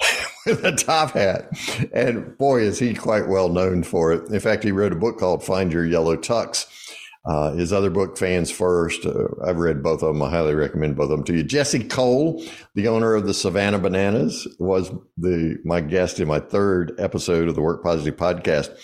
with 0.46 0.64
a 0.64 0.72
top 0.72 1.12
hat. 1.12 1.48
And 1.92 2.36
boy, 2.36 2.62
is 2.62 2.78
he 2.78 2.94
quite 2.94 3.28
well 3.28 3.48
known 3.48 3.82
for 3.82 4.12
it. 4.12 4.28
In 4.28 4.40
fact, 4.40 4.64
he 4.64 4.72
wrote 4.72 4.92
a 4.92 4.96
book 4.96 5.18
called 5.18 5.44
Find 5.44 5.72
Your 5.72 5.86
Yellow 5.86 6.16
Tux 6.16 6.66
uh, 7.24 7.52
his 7.52 7.72
other 7.72 7.88
book, 7.90 8.18
Fans 8.18 8.50
First, 8.50 9.06
uh, 9.06 9.28
I've 9.44 9.56
read 9.56 9.82
both 9.82 10.02
of 10.02 10.14
them. 10.14 10.22
I 10.22 10.30
highly 10.30 10.54
recommend 10.54 10.96
both 10.96 11.04
of 11.10 11.10
them 11.10 11.24
to 11.24 11.36
you. 11.36 11.42
Jesse 11.42 11.84
Cole, 11.84 12.44
the 12.74 12.88
owner 12.88 13.14
of 13.14 13.26
the 13.26 13.32
Savannah 13.32 13.78
Bananas, 13.78 14.46
was 14.58 14.90
the 15.16 15.56
my 15.64 15.80
guest 15.80 16.20
in 16.20 16.28
my 16.28 16.40
third 16.40 16.92
episode 16.98 17.48
of 17.48 17.54
the 17.54 17.62
Work 17.62 17.82
Positive 17.82 18.16
podcast. 18.16 18.76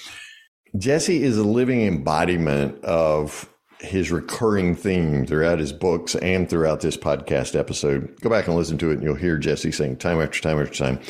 Jesse 0.78 1.22
is 1.22 1.36
a 1.36 1.44
living 1.44 1.82
embodiment 1.82 2.82
of 2.84 3.52
his 3.80 4.10
recurring 4.10 4.74
theme 4.74 5.26
throughout 5.26 5.58
his 5.58 5.72
books 5.72 6.14
and 6.16 6.48
throughout 6.48 6.80
this 6.80 6.96
podcast 6.96 7.58
episode. 7.58 8.14
Go 8.20 8.30
back 8.30 8.46
and 8.46 8.56
listen 8.56 8.78
to 8.78 8.90
it, 8.90 8.94
and 8.94 9.02
you'll 9.02 9.14
hear 9.16 9.36
Jesse 9.36 9.72
saying 9.72 9.96
time 9.96 10.20
after 10.20 10.40
time 10.40 10.58
after 10.58 10.74
time, 10.74 11.00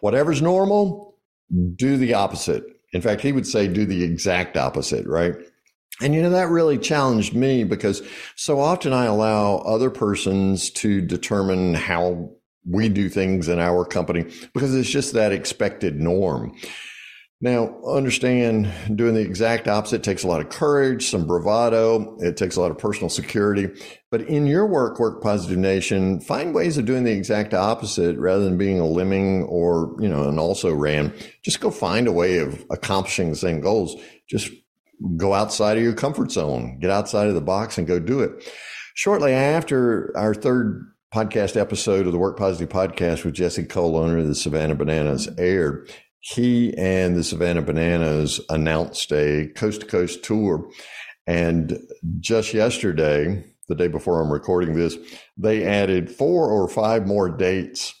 "Whatever's 0.00 0.40
normal, 0.40 1.10
do 1.76 1.96
the 1.96 2.14
opposite. 2.14 2.64
In 2.92 3.02
fact, 3.02 3.20
he 3.20 3.32
would 3.32 3.46
say 3.46 3.68
do 3.68 3.84
the 3.84 4.02
exact 4.02 4.56
opposite, 4.56 5.06
right? 5.06 5.34
And 6.02 6.14
you 6.14 6.22
know, 6.22 6.30
that 6.30 6.48
really 6.48 6.78
challenged 6.78 7.34
me 7.34 7.64
because 7.64 8.02
so 8.36 8.60
often 8.60 8.92
I 8.92 9.04
allow 9.04 9.56
other 9.58 9.90
persons 9.90 10.70
to 10.70 11.00
determine 11.00 11.74
how 11.74 12.30
we 12.66 12.88
do 12.88 13.08
things 13.08 13.48
in 13.48 13.58
our 13.58 13.84
company 13.84 14.24
because 14.54 14.74
it's 14.74 14.88
just 14.88 15.12
that 15.14 15.32
expected 15.32 16.00
norm. 16.00 16.54
Now, 17.42 17.74
understand 17.86 18.70
doing 18.94 19.14
the 19.14 19.22
exact 19.22 19.66
opposite 19.66 20.02
takes 20.02 20.24
a 20.24 20.28
lot 20.28 20.42
of 20.42 20.50
courage, 20.50 21.06
some 21.08 21.26
bravado. 21.26 22.18
It 22.18 22.36
takes 22.36 22.56
a 22.56 22.60
lot 22.60 22.70
of 22.70 22.76
personal 22.76 23.08
security. 23.08 23.68
But 24.10 24.22
in 24.22 24.46
your 24.46 24.66
work, 24.66 24.98
Work 25.00 25.22
Positive 25.22 25.56
Nation, 25.56 26.20
find 26.20 26.54
ways 26.54 26.76
of 26.76 26.84
doing 26.84 27.04
the 27.04 27.12
exact 27.12 27.54
opposite 27.54 28.18
rather 28.18 28.44
than 28.44 28.58
being 28.58 28.78
a 28.78 28.84
lemming 28.84 29.44
or, 29.44 29.96
you 30.00 30.08
know, 30.08 30.28
an 30.28 30.38
also 30.38 30.70
ran. 30.74 31.14
Just 31.42 31.60
go 31.60 31.70
find 31.70 32.06
a 32.06 32.12
way 32.12 32.38
of 32.38 32.62
accomplishing 32.70 33.30
the 33.30 33.36
same 33.36 33.62
goals. 33.62 33.96
Just 34.28 34.50
go 35.16 35.34
outside 35.34 35.76
of 35.76 35.82
your 35.82 35.94
comfort 35.94 36.30
zone, 36.32 36.78
get 36.80 36.90
outside 36.90 37.28
of 37.28 37.34
the 37.34 37.40
box 37.40 37.78
and 37.78 37.86
go 37.86 37.98
do 37.98 38.20
it. 38.20 38.50
Shortly 38.94 39.32
after 39.32 40.12
our 40.16 40.34
third 40.34 40.86
podcast 41.14 41.56
episode 41.56 42.06
of 42.06 42.12
the 42.12 42.18
Work 42.18 42.38
Positive 42.38 42.68
podcast 42.68 43.24
with 43.24 43.34
Jesse 43.34 43.64
Cole, 43.64 43.96
owner 43.96 44.18
of 44.18 44.28
the 44.28 44.34
Savannah 44.34 44.74
Bananas, 44.74 45.28
aired, 45.38 45.90
he 46.20 46.76
and 46.76 47.16
the 47.16 47.24
Savannah 47.24 47.62
Bananas 47.62 48.40
announced 48.50 49.10
a 49.12 49.48
coast 49.56 49.80
to 49.80 49.86
coast 49.86 50.22
tour. 50.22 50.70
And 51.26 51.78
just 52.18 52.52
yesterday, 52.52 53.44
the 53.68 53.74
day 53.74 53.88
before 53.88 54.20
I'm 54.20 54.32
recording 54.32 54.74
this, 54.74 54.96
they 55.36 55.64
added 55.64 56.10
four 56.10 56.50
or 56.50 56.68
five 56.68 57.06
more 57.06 57.30
dates. 57.30 57.94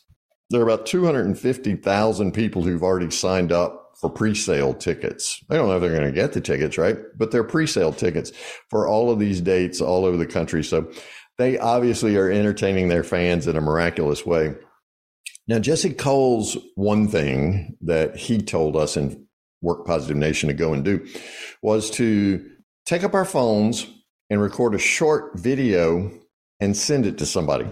There 0.50 0.60
are 0.60 0.64
about 0.64 0.86
250,000 0.86 2.32
people 2.32 2.62
who've 2.62 2.82
already 2.82 3.10
signed 3.10 3.52
up 3.52 3.89
for 4.00 4.10
pre-sale 4.10 4.74
tickets. 4.74 5.42
They 5.48 5.56
don't 5.56 5.68
know 5.68 5.76
if 5.76 5.80
they're 5.80 5.94
going 5.94 6.06
to 6.06 6.12
get 6.12 6.32
the 6.32 6.40
tickets, 6.40 6.78
right? 6.78 6.96
But 7.16 7.30
they're 7.30 7.44
pre-sale 7.44 7.92
tickets 7.92 8.32
for 8.70 8.88
all 8.88 9.10
of 9.10 9.18
these 9.18 9.40
dates 9.40 9.80
all 9.80 10.04
over 10.04 10.16
the 10.16 10.26
country. 10.26 10.64
So 10.64 10.90
they 11.38 11.58
obviously 11.58 12.16
are 12.16 12.30
entertaining 12.30 12.88
their 12.88 13.04
fans 13.04 13.46
in 13.46 13.56
a 13.56 13.60
miraculous 13.60 14.24
way. 14.24 14.54
Now, 15.46 15.58
Jesse 15.58 15.92
Cole's 15.92 16.56
one 16.74 17.08
thing 17.08 17.76
that 17.82 18.16
he 18.16 18.40
told 18.40 18.76
us 18.76 18.96
in 18.96 19.26
Work 19.62 19.86
Positive 19.86 20.16
Nation 20.16 20.48
to 20.48 20.54
go 20.54 20.72
and 20.72 20.84
do 20.84 21.06
was 21.62 21.90
to 21.92 22.48
take 22.86 23.04
up 23.04 23.14
our 23.14 23.24
phones 23.24 23.86
and 24.30 24.40
record 24.40 24.74
a 24.74 24.78
short 24.78 25.38
video 25.38 26.10
and 26.60 26.76
send 26.76 27.04
it 27.04 27.18
to 27.18 27.26
somebody. 27.26 27.66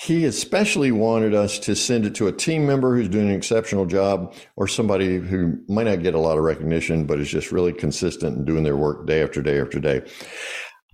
He 0.00 0.26
especially 0.26 0.92
wanted 0.92 1.34
us 1.34 1.58
to 1.60 1.74
send 1.74 2.06
it 2.06 2.14
to 2.16 2.28
a 2.28 2.32
team 2.32 2.64
member 2.64 2.94
who's 2.94 3.08
doing 3.08 3.30
an 3.30 3.34
exceptional 3.34 3.84
job 3.84 4.32
or 4.54 4.68
somebody 4.68 5.18
who 5.18 5.58
might 5.68 5.88
not 5.88 6.04
get 6.04 6.14
a 6.14 6.20
lot 6.20 6.38
of 6.38 6.44
recognition, 6.44 7.04
but 7.04 7.18
is 7.18 7.28
just 7.28 7.50
really 7.50 7.72
consistent 7.72 8.36
and 8.36 8.46
doing 8.46 8.62
their 8.62 8.76
work 8.76 9.08
day 9.08 9.22
after 9.22 9.42
day 9.42 9.60
after 9.60 9.80
day. 9.80 10.02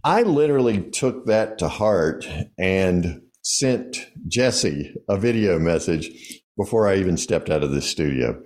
I 0.04 0.22
literally 0.22 0.82
took 0.90 1.26
that 1.26 1.58
to 1.58 1.68
heart 1.68 2.26
and 2.58 3.20
sent 3.42 3.98
Jesse 4.26 4.94
a 5.08 5.18
video 5.18 5.58
message 5.58 6.40
before 6.56 6.88
I 6.88 6.96
even 6.96 7.18
stepped 7.18 7.50
out 7.50 7.62
of 7.62 7.72
the 7.72 7.82
studio. 7.82 8.40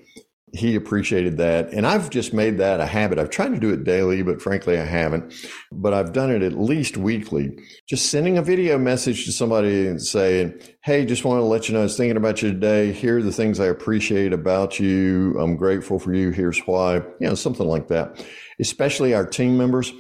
He 0.53 0.75
appreciated 0.75 1.37
that. 1.39 1.73
And 1.73 1.87
I've 1.87 2.11
just 2.11 2.33
made 2.33 2.59
that 2.59 2.81
a 2.81 2.87
habit. 2.87 3.19
I've 3.19 3.31
tried 3.31 3.51
to 3.51 3.61
do 3.61 3.71
it 3.71 3.85
daily, 3.85 4.23
but 4.23 4.41
frankly, 4.41 4.79
I 4.79 4.85
haven't. 4.85 5.35
But 5.71 5.95
I've 5.95 6.13
done 6.13 6.31
it 6.31 6.43
at 6.43 6.59
least 6.59 6.97
weekly. 6.97 7.59
Just 7.89 8.11
sending 8.11 8.39
a 8.39 8.43
video 8.43 8.79
message 8.79 9.25
to 9.27 9.33
somebody 9.33 9.87
and 9.87 10.03
saying, 10.03 10.61
Hey, 10.83 11.05
just 11.05 11.25
want 11.25 11.41
to 11.41 11.45
let 11.45 11.69
you 11.69 11.75
know 11.75 11.81
I 11.81 11.85
was 11.85 11.97
thinking 11.97 12.17
about 12.17 12.43
you 12.43 12.53
today. 12.53 12.93
Here 12.93 13.19
are 13.19 13.23
the 13.23 13.33
things 13.33 13.61
I 13.61 13.67
appreciate 13.67 14.33
about 14.33 14.81
you. 14.81 15.39
I'm 15.39 15.57
grateful 15.57 15.99
for 15.99 16.13
you. 16.13 16.31
Here's 16.31 16.61
why. 16.61 16.97
You 16.97 17.15
know, 17.21 17.35
something 17.35 17.67
like 17.67 17.89
that. 17.89 18.25
Especially 18.61 19.15
our 19.15 19.27
team 19.27 19.59
members. 19.59 19.93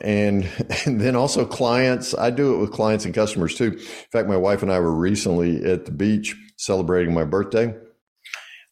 And, 0.00 0.48
and 0.86 1.00
then 1.00 1.16
also 1.16 1.44
clients. 1.44 2.14
I 2.16 2.30
do 2.30 2.54
it 2.54 2.58
with 2.58 2.72
clients 2.72 3.04
and 3.04 3.14
customers 3.14 3.54
too. 3.54 3.72
In 3.72 4.10
fact, 4.12 4.28
my 4.28 4.36
wife 4.36 4.62
and 4.62 4.72
I 4.72 4.80
were 4.80 4.94
recently 4.94 5.64
at 5.64 5.86
the 5.86 5.92
beach 5.92 6.36
celebrating 6.56 7.14
my 7.14 7.24
birthday. 7.24 7.74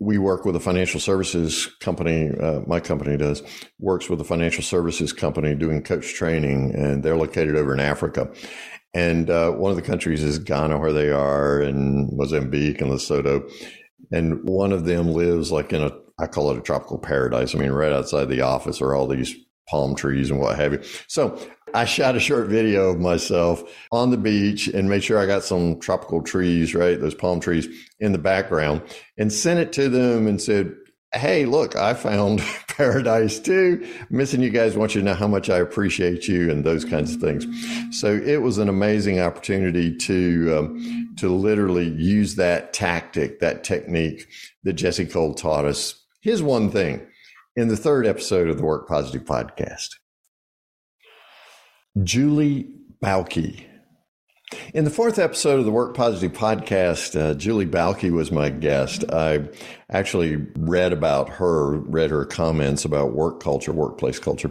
We 0.02 0.18
work 0.18 0.44
with 0.44 0.56
a 0.56 0.60
financial 0.60 0.98
services 0.98 1.66
company. 1.80 2.30
Uh, 2.30 2.60
my 2.66 2.80
company 2.80 3.16
does 3.16 3.42
works 3.78 4.10
with 4.10 4.20
a 4.20 4.24
financial 4.24 4.64
services 4.64 5.12
company 5.12 5.54
doing 5.54 5.82
coach 5.82 6.14
training, 6.14 6.74
and 6.74 7.02
they're 7.02 7.16
located 7.16 7.54
over 7.54 7.72
in 7.72 7.80
Africa. 7.80 8.28
And 8.94 9.30
uh, 9.30 9.52
one 9.52 9.70
of 9.70 9.76
the 9.76 9.82
countries 9.82 10.22
is 10.22 10.38
Ghana, 10.38 10.78
where 10.78 10.92
they 10.92 11.10
are, 11.10 11.60
and 11.60 12.10
Mozambique 12.12 12.80
and 12.80 12.90
Lesotho. 12.90 13.48
And 14.10 14.40
one 14.42 14.72
of 14.72 14.84
them 14.84 15.12
lives 15.12 15.52
like 15.52 15.72
in 15.72 15.82
a, 15.82 15.92
I 16.18 16.26
call 16.26 16.50
it 16.50 16.58
a 16.58 16.62
tropical 16.62 16.98
paradise. 16.98 17.54
I 17.54 17.58
mean, 17.58 17.70
right 17.70 17.92
outside 17.92 18.28
the 18.28 18.42
office 18.42 18.82
are 18.82 18.94
all 18.94 19.06
these 19.06 19.34
palm 19.68 19.94
trees 19.94 20.30
and 20.30 20.40
what 20.40 20.56
have 20.56 20.72
you. 20.72 20.82
So 21.08 21.38
I 21.74 21.84
shot 21.84 22.16
a 22.16 22.20
short 22.20 22.48
video 22.48 22.90
of 22.90 23.00
myself 23.00 23.62
on 23.90 24.10
the 24.10 24.16
beach 24.16 24.68
and 24.68 24.90
made 24.90 25.04
sure 25.04 25.18
I 25.18 25.26
got 25.26 25.44
some 25.44 25.80
tropical 25.80 26.22
trees, 26.22 26.74
right? 26.74 27.00
Those 27.00 27.14
palm 27.14 27.40
trees 27.40 27.68
in 27.98 28.12
the 28.12 28.18
background 28.18 28.82
and 29.16 29.32
sent 29.32 29.60
it 29.60 29.72
to 29.74 29.88
them 29.88 30.26
and 30.26 30.40
said, 30.40 30.74
Hey, 31.14 31.44
look, 31.44 31.76
I 31.76 31.92
found 31.92 32.40
paradise 32.68 33.38
too. 33.38 33.86
Missing 34.08 34.42
you 34.42 34.50
guys 34.50 34.76
want 34.76 34.94
you 34.94 35.02
to 35.02 35.04
know 35.04 35.14
how 35.14 35.28
much 35.28 35.50
I 35.50 35.58
appreciate 35.58 36.26
you 36.26 36.50
and 36.50 36.64
those 36.64 36.86
kinds 36.86 37.14
of 37.14 37.20
things. 37.20 37.46
So 37.98 38.14
it 38.14 38.40
was 38.40 38.56
an 38.58 38.70
amazing 38.70 39.20
opportunity 39.20 39.94
to, 39.98 40.58
um, 40.58 41.14
to 41.18 41.28
literally 41.28 41.88
use 41.88 42.36
that 42.36 42.72
tactic, 42.72 43.40
that 43.40 43.62
technique 43.62 44.26
that 44.64 44.74
Jesse 44.74 45.04
Cole 45.04 45.34
taught 45.34 45.66
us. 45.66 46.02
Here's 46.20 46.42
one 46.42 46.70
thing 46.70 47.06
in 47.56 47.68
the 47.68 47.76
third 47.76 48.06
episode 48.06 48.48
of 48.48 48.56
the 48.56 48.62
Work 48.62 48.88
Positive 48.88 49.24
podcast. 49.24 49.90
Julie 52.02 52.68
Bauke. 53.02 53.66
In 54.74 54.84
the 54.84 54.90
fourth 54.90 55.18
episode 55.18 55.58
of 55.58 55.64
the 55.64 55.70
Work 55.70 55.94
Positive 55.94 56.32
podcast, 56.32 57.18
uh, 57.18 57.34
Julie 57.34 57.66
Bauke 57.66 58.10
was 58.10 58.30
my 58.30 58.50
guest. 58.50 59.04
I 59.10 59.48
actually 59.90 60.36
read 60.56 60.92
about 60.92 61.28
her, 61.30 61.78
read 61.78 62.10
her 62.10 62.24
comments 62.24 62.84
about 62.84 63.12
work 63.12 63.42
culture, 63.42 63.72
workplace 63.72 64.18
culture 64.18 64.50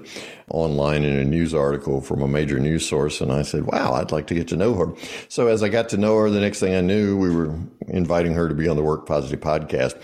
online 0.50 1.04
in 1.04 1.18
a 1.18 1.24
news 1.24 1.54
article 1.54 2.02
from 2.02 2.22
a 2.22 2.28
major 2.28 2.60
news 2.60 2.88
source. 2.88 3.22
And 3.22 3.32
I 3.32 3.44
said, 3.44 3.66
wow, 3.66 3.94
I'd 3.94 4.12
like 4.12 4.28
to 4.28 4.36
get 4.36 4.48
to 4.50 4.56
know 4.56 4.74
her. 4.76 4.94
So 5.28 5.48
as 5.48 5.64
I 5.64 5.70
got 5.70 5.90
to 5.90 5.98
know 5.98 6.18
her, 6.18 6.30
the 6.30 6.40
next 6.40 6.60
thing 6.60 6.76
I 6.76 6.82
knew, 6.82 7.18
we 7.18 7.36
were 7.36 7.56
inviting 7.88 8.34
her 8.34 8.48
to 8.48 8.56
be 8.56 8.68
on 8.68 8.78
the 8.78 8.84
Work 8.84 9.06
Positive 9.06 9.40
podcast. 9.40 9.96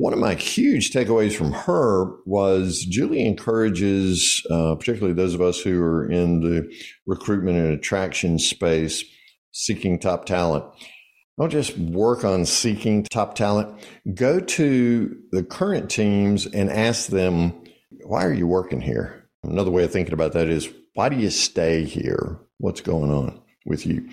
One 0.00 0.14
of 0.14 0.18
my 0.18 0.32
huge 0.32 0.92
takeaways 0.92 1.34
from 1.34 1.52
her 1.52 2.06
was 2.24 2.86
Julie 2.86 3.26
encourages, 3.26 4.42
uh, 4.50 4.74
particularly 4.76 5.12
those 5.12 5.34
of 5.34 5.42
us 5.42 5.60
who 5.60 5.78
are 5.82 6.10
in 6.10 6.40
the 6.40 6.74
recruitment 7.06 7.58
and 7.58 7.74
attraction 7.74 8.38
space, 8.38 9.04
seeking 9.52 9.98
top 9.98 10.24
talent. 10.24 10.64
Don't 11.38 11.50
just 11.50 11.76
work 11.76 12.24
on 12.24 12.46
seeking 12.46 13.02
top 13.02 13.34
talent. 13.34 13.78
Go 14.14 14.40
to 14.40 15.18
the 15.32 15.42
current 15.42 15.90
teams 15.90 16.46
and 16.46 16.70
ask 16.70 17.08
them, 17.08 17.62
why 18.06 18.24
are 18.24 18.32
you 18.32 18.46
working 18.46 18.80
here? 18.80 19.28
Another 19.42 19.70
way 19.70 19.84
of 19.84 19.92
thinking 19.92 20.14
about 20.14 20.32
that 20.32 20.48
is, 20.48 20.66
why 20.94 21.10
do 21.10 21.16
you 21.16 21.28
stay 21.28 21.84
here? 21.84 22.40
What's 22.56 22.80
going 22.80 23.10
on 23.10 23.38
with 23.66 23.84
you? 23.84 24.08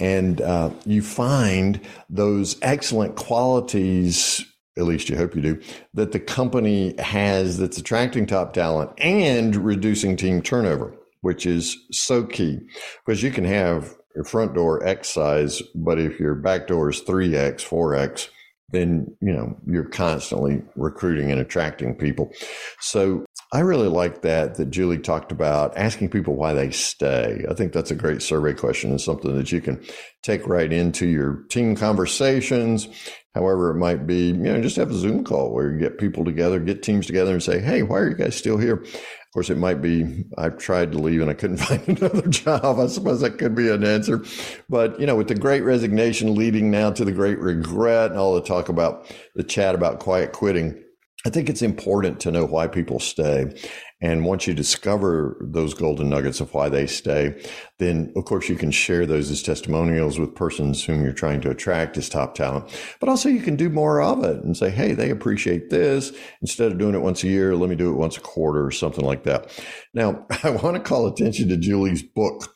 And 0.00 0.40
uh, 0.40 0.70
you 0.84 1.00
find 1.00 1.80
those 2.10 2.56
excellent 2.60 3.14
qualities 3.14 4.44
at 4.76 4.84
least 4.84 5.08
you 5.08 5.16
hope 5.16 5.34
you 5.34 5.42
do, 5.42 5.60
that 5.94 6.12
the 6.12 6.20
company 6.20 6.94
has 6.98 7.58
that's 7.58 7.78
attracting 7.78 8.26
top 8.26 8.52
talent 8.52 8.90
and 8.98 9.56
reducing 9.56 10.16
team 10.16 10.40
turnover, 10.40 10.94
which 11.20 11.46
is 11.46 11.76
so 11.90 12.24
key 12.24 12.58
because 13.04 13.22
you 13.22 13.30
can 13.30 13.44
have 13.44 13.94
your 14.14 14.24
front 14.24 14.54
door 14.54 14.84
X 14.86 15.08
size, 15.08 15.62
but 15.74 15.98
if 15.98 16.20
your 16.20 16.34
back 16.34 16.66
door 16.66 16.90
is 16.90 17.02
3X, 17.02 17.66
4X, 17.66 18.28
then 18.70 19.14
you 19.20 19.32
know 19.32 19.54
you're 19.66 19.84
constantly 19.84 20.62
recruiting 20.76 21.30
and 21.30 21.40
attracting 21.40 21.94
people. 21.94 22.32
So 22.80 23.24
I 23.52 23.60
really 23.60 23.88
like 23.88 24.22
that 24.22 24.54
that 24.54 24.70
Julie 24.70 24.98
talked 24.98 25.30
about 25.30 25.76
asking 25.76 26.08
people 26.08 26.34
why 26.34 26.54
they 26.54 26.70
stay. 26.70 27.44
I 27.48 27.54
think 27.54 27.72
that's 27.72 27.90
a 27.90 27.94
great 27.94 28.22
survey 28.22 28.54
question 28.54 28.90
and 28.90 29.00
something 29.00 29.36
that 29.36 29.52
you 29.52 29.60
can 29.60 29.84
take 30.22 30.46
right 30.46 30.72
into 30.72 31.06
your 31.06 31.44
team 31.50 31.76
conversations, 31.76 32.88
however 33.34 33.70
it 33.70 33.76
might 33.76 34.06
be. 34.06 34.28
You 34.28 34.34
know, 34.34 34.60
just 34.60 34.76
have 34.76 34.90
a 34.90 34.94
Zoom 34.94 35.24
call 35.24 35.52
where 35.52 35.70
you 35.70 35.78
get 35.78 35.98
people 35.98 36.24
together, 36.24 36.60
get 36.60 36.82
teams 36.82 37.06
together, 37.06 37.32
and 37.32 37.42
say, 37.42 37.60
"Hey, 37.60 37.82
why 37.82 37.98
are 37.98 38.08
you 38.08 38.16
guys 38.16 38.36
still 38.36 38.58
here?" 38.58 38.84
Of 39.32 39.34
course, 39.34 39.48
it 39.48 39.56
might 39.56 39.80
be 39.80 40.24
I've 40.36 40.58
tried 40.58 40.92
to 40.92 40.98
leave 40.98 41.22
and 41.22 41.30
I 41.30 41.34
couldn't 41.34 41.56
find 41.68 41.88
another 41.88 42.28
job. 42.28 42.78
I 42.78 42.86
suppose 42.86 43.22
that 43.22 43.38
could 43.38 43.54
be 43.54 43.70
an 43.70 43.82
answer. 43.82 44.22
But, 44.68 45.00
you 45.00 45.06
know, 45.06 45.16
with 45.16 45.28
the 45.28 45.34
great 45.34 45.62
resignation 45.62 46.34
leading 46.34 46.70
now 46.70 46.90
to 46.90 47.02
the 47.02 47.12
great 47.12 47.38
regret 47.38 48.10
and 48.10 48.20
all 48.20 48.34
the 48.34 48.42
talk 48.42 48.68
about 48.68 49.10
the 49.34 49.42
chat 49.42 49.74
about 49.74 50.00
quiet 50.00 50.32
quitting, 50.32 50.78
I 51.24 51.30
think 51.30 51.48
it's 51.48 51.62
important 51.62 52.20
to 52.20 52.30
know 52.30 52.44
why 52.44 52.66
people 52.66 52.98
stay. 52.98 53.54
And 54.02 54.24
once 54.24 54.48
you 54.48 54.52
discover 54.52 55.36
those 55.40 55.74
golden 55.74 56.10
nuggets 56.10 56.40
of 56.40 56.52
why 56.52 56.68
they 56.68 56.86
stay, 56.88 57.40
then 57.78 58.12
of 58.16 58.24
course 58.24 58.48
you 58.48 58.56
can 58.56 58.72
share 58.72 59.06
those 59.06 59.30
as 59.30 59.42
testimonials 59.42 60.18
with 60.18 60.34
persons 60.34 60.84
whom 60.84 61.04
you're 61.04 61.12
trying 61.12 61.40
to 61.42 61.50
attract 61.50 61.96
as 61.96 62.08
top 62.08 62.34
talent. 62.34 62.68
But 62.98 63.08
also 63.08 63.28
you 63.28 63.40
can 63.40 63.54
do 63.54 63.70
more 63.70 64.02
of 64.02 64.24
it 64.24 64.42
and 64.42 64.56
say, 64.56 64.70
hey, 64.70 64.92
they 64.92 65.10
appreciate 65.10 65.70
this. 65.70 66.12
Instead 66.40 66.72
of 66.72 66.78
doing 66.78 66.96
it 66.96 67.02
once 67.02 67.22
a 67.22 67.28
year, 67.28 67.54
let 67.54 67.70
me 67.70 67.76
do 67.76 67.90
it 67.90 67.96
once 67.96 68.16
a 68.16 68.20
quarter 68.20 68.66
or 68.66 68.72
something 68.72 69.04
like 69.04 69.22
that. 69.22 69.50
Now, 69.94 70.26
I 70.42 70.50
want 70.50 70.76
to 70.76 70.82
call 70.82 71.06
attention 71.06 71.48
to 71.48 71.56
Julie's 71.56 72.02
book. 72.02 72.52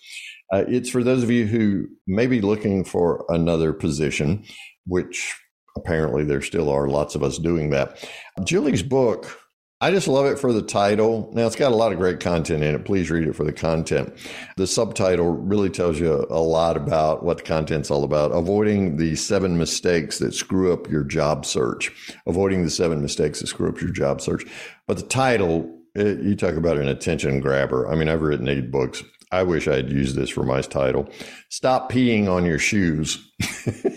Uh, 0.52 0.64
it's 0.68 0.90
for 0.90 1.02
those 1.02 1.22
of 1.22 1.30
you 1.30 1.46
who 1.46 1.86
may 2.06 2.26
be 2.26 2.40
looking 2.40 2.84
for 2.84 3.24
another 3.28 3.72
position, 3.72 4.44
which 4.84 5.34
apparently 5.76 6.24
there 6.24 6.42
still 6.42 6.70
are 6.70 6.88
lots 6.88 7.14
of 7.14 7.22
us 7.22 7.38
doing 7.38 7.70
that. 7.70 8.08
Julie's 8.44 8.82
book, 8.82 9.38
I 9.78 9.90
just 9.90 10.08
love 10.08 10.24
it 10.24 10.38
for 10.38 10.54
the 10.54 10.62
title. 10.62 11.30
Now, 11.34 11.46
it's 11.46 11.54
got 11.54 11.70
a 11.70 11.76
lot 11.76 11.92
of 11.92 11.98
great 11.98 12.18
content 12.18 12.62
in 12.62 12.74
it. 12.74 12.86
Please 12.86 13.10
read 13.10 13.28
it 13.28 13.34
for 13.34 13.44
the 13.44 13.52
content. 13.52 14.10
The 14.56 14.66
subtitle 14.66 15.32
really 15.32 15.68
tells 15.68 16.00
you 16.00 16.26
a 16.30 16.40
lot 16.40 16.78
about 16.78 17.22
what 17.22 17.38
the 17.38 17.42
content's 17.42 17.90
all 17.90 18.02
about. 18.02 18.30
Avoiding 18.32 18.96
the 18.96 19.16
seven 19.16 19.58
mistakes 19.58 20.18
that 20.20 20.32
screw 20.32 20.72
up 20.72 20.88
your 20.90 21.04
job 21.04 21.44
search. 21.44 21.92
Avoiding 22.26 22.64
the 22.64 22.70
seven 22.70 23.02
mistakes 23.02 23.40
that 23.40 23.48
screw 23.48 23.68
up 23.68 23.78
your 23.78 23.90
job 23.90 24.22
search. 24.22 24.46
But 24.86 24.96
the 24.96 25.02
title, 25.02 25.70
it, 25.94 26.20
you 26.20 26.34
talk 26.36 26.54
about 26.54 26.78
an 26.78 26.88
attention 26.88 27.40
grabber. 27.40 27.86
I 27.86 27.96
mean, 27.96 28.08
I've 28.08 28.22
written 28.22 28.48
eight 28.48 28.70
books. 28.70 29.04
I 29.30 29.42
wish 29.42 29.68
I'd 29.68 29.90
used 29.90 30.16
this 30.16 30.30
for 30.30 30.44
my 30.44 30.62
title. 30.62 31.06
Stop 31.50 31.92
peeing 31.92 32.30
on 32.30 32.46
your 32.46 32.58
shoes. 32.58 33.30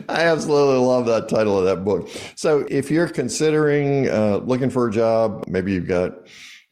I 0.08 0.22
absolutely 0.22 0.84
love 0.84 1.06
that 1.06 1.28
title 1.28 1.58
of 1.58 1.64
that 1.64 1.84
book. 1.84 2.08
So 2.34 2.66
if 2.68 2.90
you're 2.90 3.08
considering 3.08 4.08
uh, 4.08 4.38
looking 4.38 4.70
for 4.70 4.88
a 4.88 4.92
job, 4.92 5.44
maybe 5.48 5.72
you've 5.72 5.88
got 5.88 6.12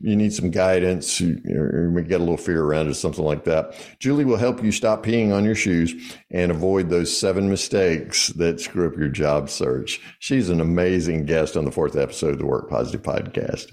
you 0.03 0.17
need 0.17 0.33
some 0.33 0.51
guidance, 0.51 1.21
you, 1.21 1.39
you 1.45 2.05
get 2.09 2.17
a 2.17 2.25
little 2.25 2.39
fear 2.39 2.63
around 2.63 2.89
it, 2.89 2.95
something 2.95 3.25
like 3.25 3.45
that. 3.45 3.75
Julie 3.99 4.25
will 4.25 4.39
help 4.39 4.65
you 4.65 4.73
stop 4.73 5.05
peeing 5.05 5.31
on 5.33 5.45
your 5.45 5.55
shoes 5.55 6.17
and 6.31 6.51
avoid 6.51 6.89
those 6.89 7.15
seven 7.15 7.51
mistakes 7.51 8.29
that 8.29 8.61
screw 8.61 8.89
up 8.89 8.97
your 8.97 9.11
job 9.11 9.51
search. 9.51 10.01
She's 10.19 10.49
an 10.49 10.61
amazing 10.61 11.27
guest 11.27 11.55
on 11.55 11.67
the 11.67 11.71
fourth 11.71 11.97
episode 11.97 12.33
of 12.33 12.39
the 12.39 12.47
Work 12.47 12.71
Positive 12.71 13.03
podcast. 13.03 13.71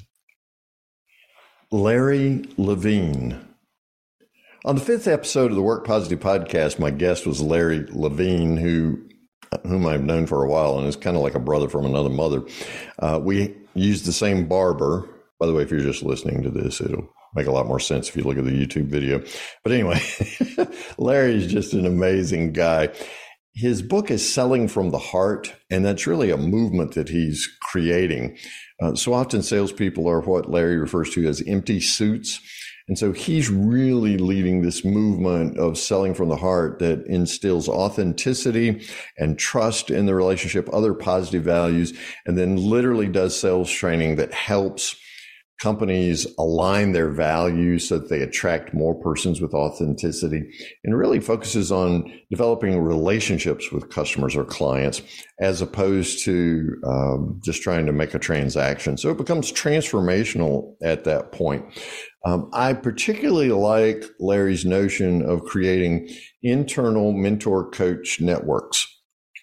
Larry 1.71 2.43
Levine. 2.57 3.39
On 4.65 4.75
the 4.75 4.81
fifth 4.81 5.07
episode 5.07 5.51
of 5.51 5.55
the 5.55 5.61
Work 5.61 5.85
Positive 5.85 6.19
podcast, 6.19 6.77
my 6.77 6.91
guest 6.91 7.25
was 7.25 7.41
Larry 7.41 7.85
Levine, 7.89 8.57
who 8.57 9.06
whom 9.63 9.85
I've 9.85 10.03
known 10.03 10.27
for 10.27 10.43
a 10.43 10.49
while 10.49 10.77
and 10.77 10.87
is 10.87 10.95
kind 10.95 11.15
of 11.15 11.23
like 11.23 11.35
a 11.35 11.39
brother 11.39 11.69
from 11.69 11.85
another 11.85 12.09
mother. 12.09 12.43
Uh, 12.99 13.19
we 13.21 13.55
use 13.73 14.03
the 14.03 14.13
same 14.13 14.47
barber. 14.47 15.07
By 15.39 15.45
the 15.45 15.53
way, 15.53 15.63
if 15.63 15.71
you're 15.71 15.79
just 15.79 16.03
listening 16.03 16.43
to 16.43 16.49
this, 16.49 16.81
it'll 16.81 17.09
make 17.35 17.47
a 17.47 17.51
lot 17.51 17.67
more 17.67 17.79
sense 17.79 18.09
if 18.09 18.15
you 18.15 18.23
look 18.23 18.37
at 18.37 18.45
the 18.45 18.51
YouTube 18.51 18.87
video. 18.87 19.23
But 19.63 19.73
anyway, 19.73 20.01
Larry 20.97 21.35
is 21.35 21.51
just 21.51 21.73
an 21.73 21.85
amazing 21.85 22.53
guy. 22.53 22.89
His 23.53 23.81
book 23.81 24.11
is 24.11 24.33
Selling 24.33 24.67
from 24.67 24.91
the 24.91 24.99
Heart, 24.99 25.53
and 25.71 25.83
that's 25.83 26.05
really 26.05 26.29
a 26.29 26.37
movement 26.37 26.93
that 26.93 27.09
he's 27.09 27.47
creating. 27.63 28.37
Uh, 28.79 28.93
so 28.93 29.13
often, 29.13 29.41
salespeople 29.41 30.07
are 30.07 30.21
what 30.21 30.49
Larry 30.49 30.77
refers 30.77 31.09
to 31.11 31.27
as 31.27 31.41
empty 31.47 31.79
suits. 31.79 32.39
And 32.87 32.97
so 32.97 33.11
he's 33.11 33.49
really 33.49 34.17
leading 34.17 34.61
this 34.61 34.85
movement 34.85 35.57
of 35.57 35.77
selling 35.77 36.13
from 36.13 36.29
the 36.29 36.37
heart 36.37 36.79
that 36.79 37.05
instills 37.07 37.67
authenticity 37.67 38.87
and 39.17 39.37
trust 39.37 39.91
in 39.91 40.05
the 40.05 40.15
relationship, 40.15 40.69
other 40.71 40.93
positive 40.93 41.43
values, 41.43 41.93
and 42.25 42.37
then 42.37 42.55
literally 42.55 43.07
does 43.07 43.37
sales 43.37 43.69
training 43.69 44.15
that 44.15 44.33
helps 44.33 44.95
companies 45.59 46.27
align 46.37 46.91
their 46.91 47.09
values 47.09 47.87
so 47.87 47.97
that 47.97 48.09
they 48.09 48.21
attract 48.21 48.73
more 48.73 48.93
persons 48.93 49.41
with 49.41 49.53
authenticity 49.53 50.43
and 50.83 50.97
really 50.97 51.19
focuses 51.19 51.71
on 51.71 52.11
developing 52.29 52.79
relationships 52.79 53.71
with 53.71 53.89
customers 53.89 54.35
or 54.35 54.45
clients 54.45 55.01
as 55.39 55.61
opposed 55.61 56.23
to 56.23 56.75
um, 56.85 57.41
just 57.43 57.63
trying 57.63 57.87
to 57.87 57.91
make 57.91 58.13
a 58.13 58.19
transaction. 58.19 58.97
So 58.97 59.09
it 59.09 59.17
becomes 59.17 59.51
transformational 59.51 60.75
at 60.83 61.05
that 61.05 61.31
point. 61.31 61.65
Um, 62.27 62.49
I 62.51 62.73
particularly 62.73 63.51
like 63.51 64.03
Larry's 64.19 64.65
notion 64.65 65.21
of 65.21 65.45
creating 65.45 66.09
internal 66.43 67.13
mentor 67.13 67.71
coach 67.71 68.19
networks. 68.19 68.85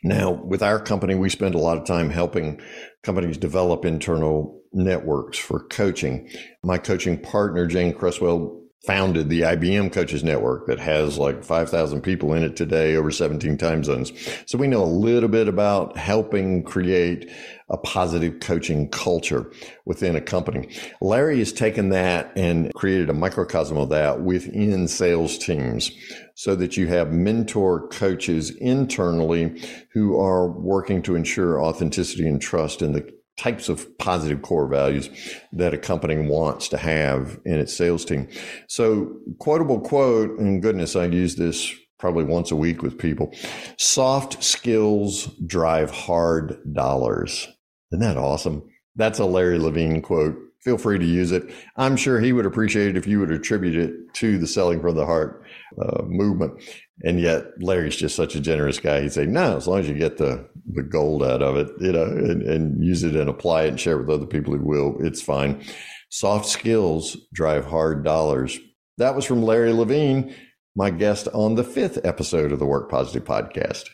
Now, 0.02 0.32
with 0.32 0.62
our 0.62 0.78
company, 0.78 1.14
we 1.14 1.30
spend 1.30 1.54
a 1.54 1.58
lot 1.58 1.78
of 1.78 1.86
time 1.86 2.10
helping 2.10 2.60
companies 3.02 3.38
develop 3.38 3.86
internal 3.86 4.60
networks 4.74 5.38
for 5.38 5.60
coaching. 5.60 6.28
My 6.62 6.76
coaching 6.76 7.18
partner, 7.18 7.66
Jane 7.66 7.94
Cresswell, 7.94 8.63
founded 8.86 9.30
the 9.30 9.42
IBM 9.42 9.92
Coaches 9.92 10.22
Network 10.22 10.66
that 10.66 10.78
has 10.78 11.16
like 11.16 11.42
5,000 11.42 12.02
people 12.02 12.34
in 12.34 12.42
it 12.42 12.54
today 12.54 12.96
over 12.96 13.10
17 13.10 13.56
time 13.56 13.82
zones. 13.82 14.12
So 14.46 14.58
we 14.58 14.66
know 14.66 14.82
a 14.82 14.84
little 14.84 15.28
bit 15.28 15.48
about 15.48 15.96
helping 15.96 16.62
create 16.62 17.30
a 17.70 17.78
positive 17.78 18.40
coaching 18.40 18.88
culture 18.90 19.50
within 19.86 20.16
a 20.16 20.20
company. 20.20 20.68
Larry 21.00 21.38
has 21.38 21.52
taken 21.52 21.88
that 21.90 22.30
and 22.36 22.72
created 22.74 23.08
a 23.08 23.14
microcosm 23.14 23.78
of 23.78 23.88
that 23.88 24.20
within 24.20 24.86
sales 24.86 25.38
teams 25.38 25.90
so 26.34 26.54
that 26.56 26.76
you 26.76 26.86
have 26.88 27.10
mentor 27.10 27.88
coaches 27.88 28.50
internally 28.50 29.62
who 29.92 30.20
are 30.20 30.48
working 30.48 31.00
to 31.02 31.14
ensure 31.14 31.62
authenticity 31.62 32.28
and 32.28 32.42
trust 32.42 32.82
in 32.82 32.92
the 32.92 33.13
types 33.36 33.68
of 33.68 33.98
positive 33.98 34.42
core 34.42 34.68
values 34.68 35.10
that 35.52 35.74
a 35.74 35.78
company 35.78 36.16
wants 36.16 36.68
to 36.68 36.76
have 36.76 37.40
in 37.44 37.58
its 37.58 37.74
sales 37.74 38.04
team. 38.04 38.28
So, 38.68 39.16
quotable 39.40 39.80
quote, 39.80 40.38
and 40.38 40.62
goodness, 40.62 40.94
I 40.94 41.06
use 41.06 41.36
this 41.36 41.74
probably 41.98 42.24
once 42.24 42.50
a 42.50 42.56
week 42.56 42.82
with 42.82 42.98
people 42.98 43.32
soft 43.78 44.42
skills 44.42 45.26
drive 45.46 45.90
hard 45.90 46.58
dollars. 46.72 47.48
Isn't 47.92 48.00
that 48.00 48.16
awesome? 48.16 48.68
That's 48.96 49.18
a 49.18 49.24
Larry 49.24 49.58
Levine 49.58 50.02
quote. 50.02 50.36
Feel 50.64 50.78
free 50.78 50.98
to 50.98 51.04
use 51.04 51.30
it. 51.30 51.50
I'm 51.76 51.94
sure 51.94 52.20
he 52.20 52.32
would 52.32 52.46
appreciate 52.46 52.88
it 52.88 52.96
if 52.96 53.06
you 53.06 53.20
would 53.20 53.30
attribute 53.30 53.76
it 53.76 54.14
to 54.14 54.38
the 54.38 54.46
selling 54.46 54.80
from 54.80 54.94
the 54.94 55.04
heart 55.04 55.44
uh, 55.78 56.02
movement. 56.04 56.54
And 57.02 57.20
yet, 57.20 57.44
Larry's 57.60 57.96
just 57.96 58.16
such 58.16 58.34
a 58.34 58.40
generous 58.40 58.80
guy. 58.80 59.02
He'd 59.02 59.12
say, 59.12 59.26
"No, 59.26 59.56
as 59.56 59.66
long 59.66 59.80
as 59.80 59.88
you 59.88 59.94
get 59.94 60.16
the 60.16 60.48
the 60.72 60.82
gold 60.82 61.22
out 61.22 61.42
of 61.42 61.56
it, 61.56 61.68
you 61.80 61.92
know, 61.92 62.04
and, 62.04 62.42
and 62.42 62.82
use 62.82 63.02
it 63.02 63.14
and 63.14 63.28
apply 63.28 63.64
it 63.64 63.68
and 63.68 63.80
share 63.80 63.96
it 63.96 64.06
with 64.06 64.10
other 64.10 64.26
people 64.26 64.54
who 64.56 64.64
will, 64.64 64.96
it's 65.00 65.20
fine." 65.20 65.62
Soft 66.08 66.46
skills 66.46 67.16
drive 67.32 67.66
hard 67.66 68.04
dollars. 68.04 68.58
That 68.98 69.16
was 69.16 69.24
from 69.24 69.42
Larry 69.42 69.72
Levine, 69.72 70.34
my 70.76 70.90
guest 70.90 71.28
on 71.34 71.56
the 71.56 71.64
fifth 71.64 71.98
episode 72.04 72.52
of 72.52 72.58
the 72.58 72.66
Work 72.66 72.90
Positive 72.90 73.24
podcast. 73.24 73.90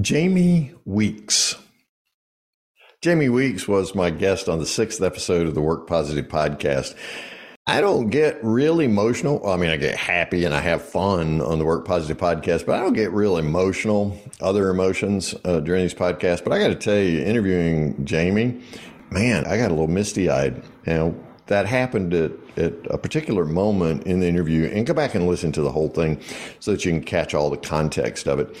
Jamie 0.00 0.74
Weeks. 0.84 1.56
Jamie 3.02 3.28
Weeks 3.28 3.66
was 3.66 3.96
my 3.96 4.10
guest 4.10 4.48
on 4.48 4.60
the 4.60 4.64
sixth 4.64 5.02
episode 5.02 5.48
of 5.48 5.56
the 5.56 5.60
Work 5.60 5.88
Positive 5.88 6.28
podcast. 6.28 6.94
I 7.66 7.80
don't 7.80 8.10
get 8.10 8.38
real 8.44 8.78
emotional. 8.78 9.44
I 9.44 9.56
mean, 9.56 9.70
I 9.70 9.76
get 9.76 9.96
happy 9.96 10.44
and 10.44 10.54
I 10.54 10.60
have 10.60 10.84
fun 10.84 11.40
on 11.40 11.58
the 11.58 11.64
Work 11.64 11.84
Positive 11.84 12.16
podcast, 12.16 12.64
but 12.64 12.76
I 12.76 12.78
don't 12.78 12.92
get 12.92 13.10
real 13.10 13.38
emotional, 13.38 14.16
other 14.40 14.70
emotions 14.70 15.34
uh, 15.44 15.58
during 15.58 15.82
these 15.82 15.94
podcasts. 15.94 16.44
But 16.44 16.52
I 16.52 16.60
got 16.60 16.68
to 16.68 16.76
tell 16.76 16.96
you, 16.96 17.24
interviewing 17.24 18.04
Jamie, 18.04 18.62
man, 19.10 19.46
I 19.46 19.56
got 19.56 19.72
a 19.72 19.74
little 19.74 19.88
misty 19.88 20.30
eyed. 20.30 20.62
Know, 20.86 21.20
that 21.46 21.66
happened 21.66 22.14
at, 22.14 22.30
at 22.56 22.74
a 22.88 22.98
particular 22.98 23.44
moment 23.44 24.04
in 24.04 24.20
the 24.20 24.28
interview. 24.28 24.66
And 24.66 24.86
go 24.86 24.94
back 24.94 25.16
and 25.16 25.26
listen 25.26 25.50
to 25.52 25.62
the 25.62 25.72
whole 25.72 25.88
thing 25.88 26.20
so 26.60 26.70
that 26.70 26.84
you 26.84 26.92
can 26.92 27.02
catch 27.02 27.34
all 27.34 27.50
the 27.50 27.56
context 27.56 28.28
of 28.28 28.38
it. 28.38 28.56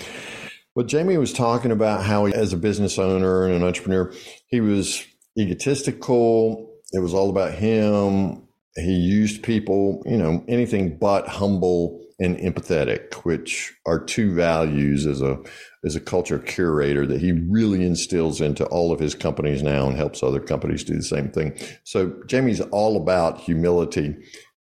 But 0.74 0.86
Jamie 0.86 1.18
was 1.18 1.32
talking 1.32 1.70
about 1.70 2.04
how, 2.04 2.26
he, 2.26 2.34
as 2.34 2.52
a 2.52 2.56
business 2.56 2.98
owner 2.98 3.44
and 3.44 3.54
an 3.54 3.62
entrepreneur, 3.62 4.12
he 4.48 4.60
was 4.60 5.04
egotistical. 5.38 6.70
It 6.92 7.00
was 7.00 7.14
all 7.14 7.30
about 7.30 7.54
him 7.54 8.42
he 8.76 8.94
used 8.94 9.42
people, 9.42 10.02
you 10.06 10.16
know, 10.16 10.44
anything 10.48 10.96
but 10.96 11.28
humble 11.28 12.00
and 12.18 12.36
empathetic, 12.38 13.14
which 13.24 13.72
are 13.86 14.02
two 14.02 14.34
values 14.34 15.06
as 15.06 15.20
a 15.20 15.38
as 15.84 15.96
a 15.96 16.00
culture 16.00 16.38
curator 16.38 17.06
that 17.06 17.20
he 17.20 17.32
really 17.32 17.84
instills 17.84 18.40
into 18.40 18.64
all 18.66 18.92
of 18.92 19.00
his 19.00 19.14
companies 19.14 19.62
now 19.62 19.88
and 19.88 19.96
helps 19.96 20.22
other 20.22 20.40
companies 20.40 20.84
do 20.84 20.94
the 20.94 21.02
same 21.02 21.28
thing. 21.28 21.58
So 21.84 22.14
Jamie's 22.26 22.60
all 22.60 22.96
about 22.96 23.40
humility 23.40 24.14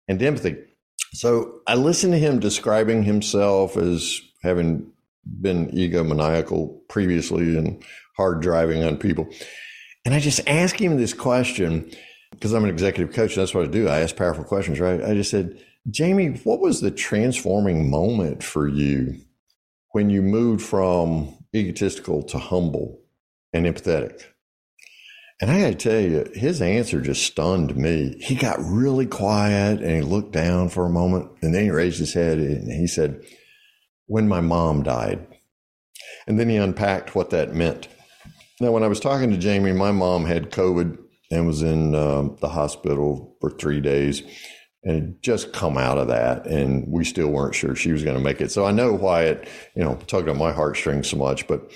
and 0.08 0.22
empathy. 0.24 0.56
So 1.14 1.60
I 1.68 1.76
listened 1.76 2.14
to 2.14 2.20
him 2.20 2.40
describing 2.40 3.04
himself 3.04 3.76
as 3.76 4.22
having 4.42 4.92
been 5.26 5.70
egomaniacal 5.72 6.88
previously 6.88 7.58
and 7.58 7.84
hard 8.18 8.42
driving 8.42 8.84
on 8.84 8.98
people. 8.98 9.28
And 10.06 10.14
I 10.14 10.20
just 10.20 10.42
asked 10.48 10.80
him 10.80 10.98
this 10.98 11.14
question 11.14 11.92
because 12.32 12.54
I'm 12.54 12.64
an 12.64 12.70
executive 12.70 13.14
coach. 13.14 13.36
That's 13.36 13.54
what 13.54 13.66
I 13.66 13.68
do. 13.68 13.88
I 13.88 14.00
ask 14.00 14.16
powerful 14.16 14.44
questions, 14.44 14.80
right? 14.80 15.04
I 15.04 15.14
just 15.14 15.32
said, 15.32 15.64
Jamie, 15.90 16.40
what 16.44 16.60
was 16.60 16.82
the 16.82 16.92
transforming 16.92 17.90
moment 17.90 18.44
for 18.44 18.68
you 18.68 19.22
when 19.92 20.10
you 20.10 20.22
moved 20.22 20.62
from 20.62 21.38
egotistical 21.56 22.24
to 22.24 22.38
humble 22.38 23.00
and 23.54 23.66
empathetic? 23.66 24.24
And 25.42 25.50
I 25.50 25.62
got 25.62 25.80
to 25.80 25.90
tell 25.90 26.00
you, 26.00 26.30
his 26.34 26.62
answer 26.62 27.00
just 27.00 27.24
stunned 27.24 27.76
me. 27.78 28.18
He 28.20 28.36
got 28.36 28.60
really 28.60 29.06
quiet 29.06 29.82
and 29.82 29.92
he 29.92 30.02
looked 30.02 30.34
down 30.34 30.68
for 30.68 30.86
a 30.86 30.90
moment 30.90 31.32
and 31.42 31.56
then 31.56 31.64
he 31.64 31.72
raised 31.72 32.00
his 32.00 32.14
head 32.14 32.40
and 32.40 32.70
he 32.70 32.88
said, 32.88 33.24
When 34.10 34.28
my 34.28 34.42
mom 34.42 34.84
died. 34.84 35.26
And 36.28 36.40
then 36.40 36.50
he 36.50 36.58
unpacked 36.58 37.16
what 37.16 37.30
that 37.30 37.54
meant. 37.54 37.88
Now, 38.60 38.72
when 38.72 38.84
I 38.84 38.88
was 38.88 39.00
talking 39.00 39.30
to 39.30 39.38
Jamie, 39.38 39.72
my 39.72 39.92
mom 39.92 40.26
had 40.26 40.52
COVID 40.52 40.98
and 41.32 41.46
was 41.48 41.62
in 41.62 41.94
um, 41.94 42.36
the 42.42 42.50
hospital 42.50 43.38
for 43.40 43.52
three 43.52 43.80
days 43.80 44.24
and 44.84 44.96
had 44.96 45.22
just 45.22 45.54
come 45.54 45.78
out 45.78 46.00
of 46.00 46.08
that. 46.08 46.48
And 46.48 46.88
we 46.88 47.06
still 47.06 47.28
weren't 47.30 47.54
sure 47.54 47.76
she 47.76 47.92
was 47.92 48.04
going 48.04 48.18
to 48.18 48.24
make 48.24 48.42
it. 48.42 48.52
So 48.52 48.66
I 48.66 48.72
know 48.72 48.94
why 48.94 49.26
it, 49.26 49.48
you 49.76 49.84
know, 49.84 49.96
tugged 50.08 50.28
on 50.28 50.40
my 50.40 50.52
heartstrings 50.52 51.08
so 51.08 51.18
much, 51.18 51.48
but 51.48 51.72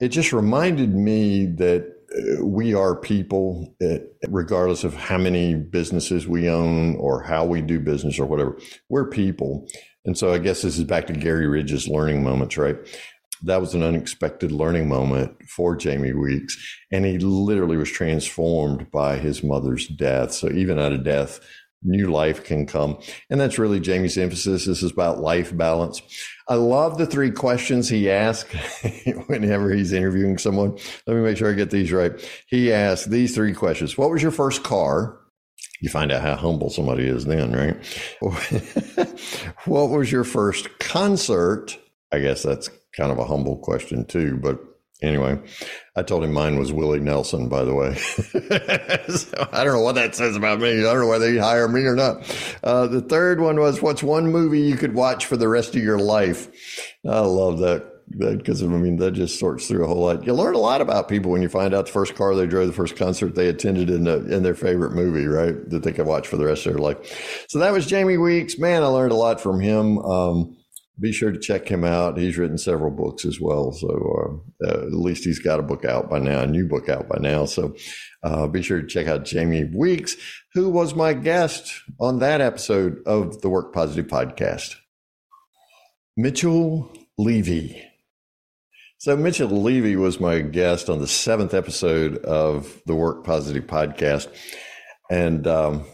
it 0.00 0.08
just 0.08 0.32
reminded 0.32 0.94
me 0.94 1.46
that 1.46 1.86
uh, 2.12 2.44
we 2.44 2.74
are 2.74 2.96
people, 2.96 3.72
uh, 3.80 3.98
regardless 4.28 4.82
of 4.82 4.94
how 4.94 5.16
many 5.16 5.54
businesses 5.54 6.26
we 6.26 6.48
own 6.48 6.96
or 6.96 7.22
how 7.22 7.44
we 7.44 7.60
do 7.60 7.78
business 7.78 8.18
or 8.18 8.26
whatever. 8.26 8.58
We're 8.88 9.08
people. 9.08 9.68
And 10.04 10.18
so 10.18 10.32
I 10.32 10.38
guess 10.38 10.62
this 10.62 10.78
is 10.78 10.84
back 10.84 11.06
to 11.06 11.12
Garry 11.12 11.46
Ridge's 11.46 11.86
learning 11.88 12.24
moments, 12.24 12.56
right? 12.56 12.76
that 13.44 13.60
was 13.60 13.74
an 13.74 13.82
unexpected 13.82 14.52
learning 14.52 14.88
moment 14.88 15.36
for 15.48 15.74
Jamie 15.76 16.12
Weeks. 16.12 16.56
And 16.90 17.04
he 17.04 17.18
literally 17.18 17.76
was 17.76 17.90
transformed 17.90 18.90
by 18.90 19.18
his 19.18 19.42
mother's 19.42 19.88
death. 19.88 20.32
So 20.32 20.48
even 20.50 20.78
out 20.78 20.92
of 20.92 21.04
death, 21.04 21.40
new 21.82 22.10
life 22.10 22.44
can 22.44 22.66
come. 22.66 22.98
And 23.28 23.40
that's 23.40 23.58
really 23.58 23.80
Jamie's 23.80 24.16
emphasis. 24.16 24.66
This 24.66 24.82
is 24.82 24.92
about 24.92 25.18
life 25.18 25.56
balance. 25.56 26.00
I 26.48 26.54
love 26.54 26.98
the 26.98 27.06
three 27.06 27.32
questions 27.32 27.88
he 27.88 28.08
asked 28.08 28.52
whenever 29.26 29.72
he's 29.72 29.92
interviewing 29.92 30.38
someone. 30.38 30.78
Let 31.06 31.16
me 31.16 31.22
make 31.22 31.36
sure 31.36 31.50
I 31.50 31.54
get 31.54 31.70
these 31.70 31.90
right. 31.90 32.12
He 32.46 32.72
asked 32.72 33.10
these 33.10 33.34
three 33.34 33.54
questions. 33.54 33.98
What 33.98 34.10
was 34.10 34.22
your 34.22 34.30
first 34.30 34.62
car? 34.62 35.18
You 35.82 35.90
find 35.90 36.12
out 36.12 36.22
how 36.22 36.36
humble 36.36 36.70
somebody 36.70 37.08
is 37.08 37.24
then, 37.24 37.50
right? 37.52 37.76
what 39.64 39.90
was 39.90 40.12
your 40.12 40.22
first 40.22 40.78
concert? 40.78 41.76
I 42.12 42.20
guess 42.20 42.44
that's 42.44 42.70
kind 42.96 43.10
of 43.10 43.18
a 43.18 43.24
humble 43.24 43.56
question 43.56 44.04
too. 44.04 44.36
But 44.36 44.60
anyway, 45.02 45.40
I 45.96 46.04
told 46.04 46.22
him 46.22 46.32
mine 46.32 46.56
was 46.56 46.72
Willie 46.72 47.00
Nelson, 47.00 47.48
by 47.48 47.64
the 47.64 47.74
way. 47.74 47.96
so 49.16 49.48
I 49.52 49.64
don't 49.64 49.74
know 49.74 49.82
what 49.82 49.96
that 49.96 50.14
says 50.14 50.36
about 50.36 50.60
me. 50.60 50.78
I 50.78 50.82
don't 50.82 51.00
know 51.00 51.08
whether 51.08 51.28
he'd 51.28 51.38
hire 51.38 51.66
me 51.66 51.80
or 51.80 51.96
not. 51.96 52.32
Uh, 52.62 52.86
the 52.86 53.00
third 53.00 53.40
one 53.40 53.58
was, 53.58 53.82
what's 53.82 54.04
one 54.04 54.30
movie 54.30 54.60
you 54.60 54.76
could 54.76 54.94
watch 54.94 55.26
for 55.26 55.36
the 55.36 55.48
rest 55.48 55.74
of 55.74 55.82
your 55.82 55.98
life? 55.98 56.48
I 57.04 57.18
love 57.18 57.58
that 57.58 57.91
because 58.10 58.62
I 58.62 58.66
mean 58.66 58.96
that 58.96 59.12
just 59.12 59.38
sorts 59.38 59.68
through 59.68 59.84
a 59.84 59.86
whole 59.88 60.04
lot. 60.04 60.26
You 60.26 60.34
learn 60.34 60.54
a 60.54 60.58
lot 60.58 60.80
about 60.80 61.08
people 61.08 61.30
when 61.30 61.42
you 61.42 61.48
find 61.48 61.74
out 61.74 61.86
the 61.86 61.92
first 61.92 62.14
car 62.14 62.34
they 62.34 62.46
drove, 62.46 62.66
the 62.66 62.72
first 62.72 62.96
concert 62.96 63.34
they 63.34 63.48
attended 63.48 63.90
in 63.90 64.04
the, 64.04 64.34
in 64.34 64.42
their 64.42 64.54
favorite 64.54 64.92
movie, 64.92 65.26
right? 65.26 65.68
That 65.70 65.82
they 65.82 65.92
could 65.92 66.06
watch 66.06 66.28
for 66.28 66.36
the 66.36 66.46
rest 66.46 66.66
of 66.66 66.72
their 66.72 66.82
life. 66.82 67.46
So 67.48 67.58
that 67.58 67.72
was 67.72 67.86
Jamie 67.86 68.18
Weeks. 68.18 68.58
Man, 68.58 68.82
I 68.82 68.86
learned 68.86 69.12
a 69.12 69.16
lot 69.16 69.40
from 69.40 69.60
him. 69.60 69.98
Um, 69.98 70.56
be 71.00 71.12
sure 71.12 71.32
to 71.32 71.38
check 71.38 71.68
him 71.68 71.84
out. 71.84 72.18
He's 72.18 72.36
written 72.36 72.58
several 72.58 72.90
books 72.90 73.24
as 73.24 73.40
well. 73.40 73.72
So 73.72 74.42
uh, 74.62 74.66
uh, 74.66 74.86
at 74.86 74.92
least 74.92 75.24
he's 75.24 75.38
got 75.38 75.58
a 75.58 75.62
book 75.62 75.84
out 75.84 76.10
by 76.10 76.18
now, 76.18 76.40
a 76.40 76.46
new 76.46 76.68
book 76.68 76.88
out 76.88 77.08
by 77.08 77.18
now. 77.18 77.46
So 77.46 77.74
uh, 78.22 78.46
be 78.46 78.62
sure 78.62 78.80
to 78.80 78.86
check 78.86 79.06
out 79.06 79.24
Jamie 79.24 79.64
Weeks, 79.64 80.16
who 80.54 80.68
was 80.68 80.94
my 80.94 81.14
guest 81.14 81.72
on 81.98 82.18
that 82.18 82.40
episode 82.40 82.98
of 83.06 83.40
the 83.40 83.48
Work 83.48 83.72
Positive 83.72 84.06
podcast. 84.06 84.76
Mitchell 86.16 86.92
Levy. 87.18 87.91
So 89.02 89.16
Mitchell 89.16 89.48
Levy 89.48 89.96
was 89.96 90.20
my 90.20 90.42
guest 90.42 90.88
on 90.88 91.00
the 91.00 91.08
seventh 91.08 91.54
episode 91.54 92.18
of 92.18 92.80
the 92.86 92.94
Work 92.94 93.24
Positive 93.24 93.66
podcast. 93.66 94.28
And 95.10 95.44
um, 95.48 95.84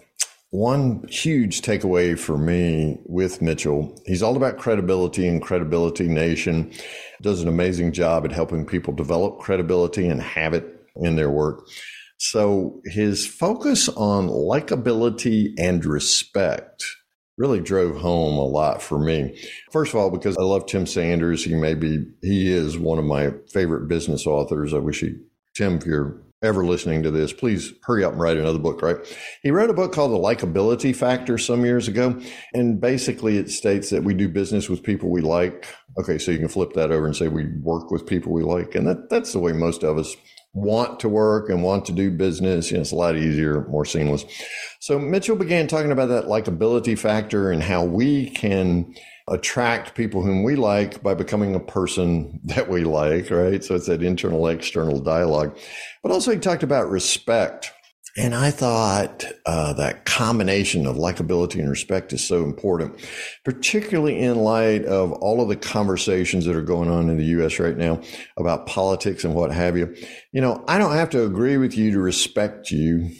one 0.50 1.08
huge 1.08 1.62
takeaway 1.62 2.18
for 2.18 2.36
me 2.36 2.98
with 3.06 3.40
Mitchell, 3.40 3.98
he's 4.04 4.22
all 4.22 4.36
about 4.36 4.58
credibility 4.58 5.26
and 5.26 5.40
credibility 5.40 6.06
nation. 6.06 6.70
Does 7.22 7.40
an 7.40 7.48
amazing 7.48 7.92
job 7.92 8.26
at 8.26 8.32
helping 8.32 8.66
people 8.66 8.92
develop 8.92 9.38
credibility 9.38 10.06
and 10.06 10.20
have 10.20 10.52
it 10.52 10.66
in 10.96 11.16
their 11.16 11.30
work. 11.30 11.66
So 12.18 12.82
his 12.84 13.26
focus 13.26 13.88
on 13.88 14.28
likability 14.28 15.54
and 15.56 15.82
respect 15.82 16.84
really 17.38 17.60
drove 17.60 17.96
home 17.96 18.36
a 18.36 18.44
lot 18.44 18.82
for 18.82 18.98
me. 18.98 19.40
First 19.72 19.94
of 19.94 20.00
all, 20.00 20.10
because 20.10 20.36
I 20.36 20.42
love 20.42 20.66
Tim 20.66 20.86
Sanders. 20.86 21.44
He 21.44 21.54
may 21.54 21.74
be, 21.74 22.04
he 22.20 22.52
is 22.52 22.76
one 22.76 22.98
of 22.98 23.04
my 23.04 23.32
favorite 23.50 23.88
business 23.88 24.26
authors. 24.26 24.74
I 24.74 24.78
wish 24.78 25.00
he, 25.00 25.16
Tim, 25.54 25.76
if 25.76 25.86
you're 25.86 26.20
ever 26.42 26.64
listening 26.64 27.02
to 27.02 27.10
this, 27.10 27.32
please 27.32 27.72
hurry 27.82 28.04
up 28.04 28.12
and 28.12 28.20
write 28.20 28.36
another 28.36 28.58
book, 28.58 28.82
right? 28.82 28.96
He 29.42 29.50
wrote 29.50 29.70
a 29.70 29.74
book 29.74 29.92
called 29.92 30.12
The 30.12 30.16
Likability 30.16 30.94
Factor 30.94 31.38
some 31.38 31.64
years 31.64 31.88
ago. 31.88 32.20
And 32.54 32.80
basically 32.80 33.38
it 33.38 33.50
states 33.50 33.90
that 33.90 34.04
we 34.04 34.14
do 34.14 34.28
business 34.28 34.68
with 34.68 34.82
people 34.82 35.10
we 35.10 35.20
like. 35.20 35.66
Okay. 36.00 36.18
So 36.18 36.30
you 36.30 36.38
can 36.38 36.48
flip 36.48 36.74
that 36.74 36.92
over 36.92 37.06
and 37.06 37.16
say 37.16 37.28
we 37.28 37.46
work 37.62 37.90
with 37.90 38.06
people 38.06 38.32
we 38.32 38.42
like. 38.42 38.74
And 38.74 38.86
that, 38.86 39.10
that's 39.10 39.32
the 39.32 39.40
way 39.40 39.52
most 39.52 39.82
of 39.82 39.98
us 39.98 40.14
want 40.54 41.00
to 41.00 41.08
work 41.08 41.50
and 41.50 41.62
want 41.62 41.84
to 41.86 41.92
do 41.92 42.10
business. 42.10 42.70
You 42.70 42.76
know, 42.76 42.80
it's 42.80 42.92
a 42.92 42.96
lot 42.96 43.16
easier, 43.16 43.66
more 43.68 43.84
seamless. 43.84 44.24
So 44.80 44.98
Mitchell 44.98 45.36
began 45.36 45.66
talking 45.66 45.92
about 45.92 46.08
that 46.08 46.24
likability 46.24 46.98
factor 46.98 47.50
and 47.50 47.62
how 47.62 47.84
we 47.84 48.30
can 48.30 48.94
attract 49.28 49.94
people 49.94 50.22
whom 50.22 50.42
we 50.42 50.56
like 50.56 51.02
by 51.02 51.14
becoming 51.14 51.54
a 51.54 51.60
person 51.60 52.40
that 52.44 52.68
we 52.68 52.84
like, 52.84 53.30
right? 53.30 53.62
So 53.62 53.74
it's 53.74 53.86
that 53.86 54.02
internal 54.02 54.46
external 54.48 55.00
dialogue. 55.00 55.56
But 56.02 56.12
also, 56.12 56.32
he 56.32 56.38
talked 56.38 56.62
about 56.62 56.90
respect. 56.90 57.72
And 58.16 58.34
I 58.34 58.50
thought 58.50 59.24
uh, 59.46 59.74
that 59.74 60.04
combination 60.04 60.86
of 60.86 60.96
likability 60.96 61.60
and 61.60 61.70
respect 61.70 62.12
is 62.12 62.26
so 62.26 62.42
important, 62.42 62.98
particularly 63.44 64.18
in 64.18 64.36
light 64.36 64.84
of 64.84 65.12
all 65.12 65.40
of 65.40 65.48
the 65.48 65.56
conversations 65.56 66.44
that 66.46 66.56
are 66.56 66.62
going 66.62 66.90
on 66.90 67.10
in 67.10 67.16
the 67.16 67.24
U.S. 67.26 67.58
right 67.58 67.76
now 67.76 68.00
about 68.36 68.66
politics 68.66 69.24
and 69.24 69.34
what 69.34 69.52
have 69.52 69.76
you. 69.76 69.94
You 70.32 70.40
know, 70.40 70.64
I 70.66 70.78
don't 70.78 70.94
have 70.94 71.10
to 71.10 71.24
agree 71.24 71.58
with 71.58 71.76
you 71.76 71.92
to 71.92 72.00
respect 72.00 72.70
you, 72.70 73.10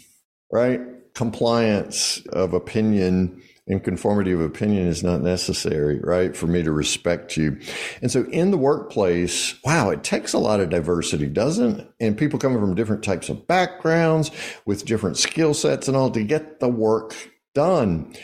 right? 0.51 0.81
Compliance 1.19 2.25
of 2.31 2.53
opinion 2.53 3.43
and 3.67 3.83
conformity 3.83 4.31
of 4.31 4.39
opinion 4.39 4.87
is 4.87 5.03
not 5.03 5.21
necessary, 5.21 5.99
right? 5.99 6.33
For 6.33 6.47
me 6.47 6.63
to 6.63 6.71
respect 6.71 7.35
you. 7.35 7.59
And 8.01 8.09
so 8.09 8.23
in 8.31 8.51
the 8.51 8.57
workplace, 8.57 9.61
wow, 9.65 9.89
it 9.89 10.05
takes 10.05 10.31
a 10.31 10.39
lot 10.39 10.61
of 10.61 10.69
diversity, 10.69 11.27
doesn't 11.27 11.81
it? 11.81 11.91
And 11.99 12.17
people 12.17 12.39
coming 12.39 12.61
from 12.61 12.73
different 12.73 13.03
types 13.03 13.27
of 13.27 13.45
backgrounds 13.47 14.31
with 14.65 14.85
different 14.85 15.17
skill 15.17 15.53
sets 15.53 15.89
and 15.89 15.97
all 15.97 16.09
to 16.11 16.23
get 16.23 16.61
the 16.61 16.69
work 16.69 17.13
done. 17.53 18.15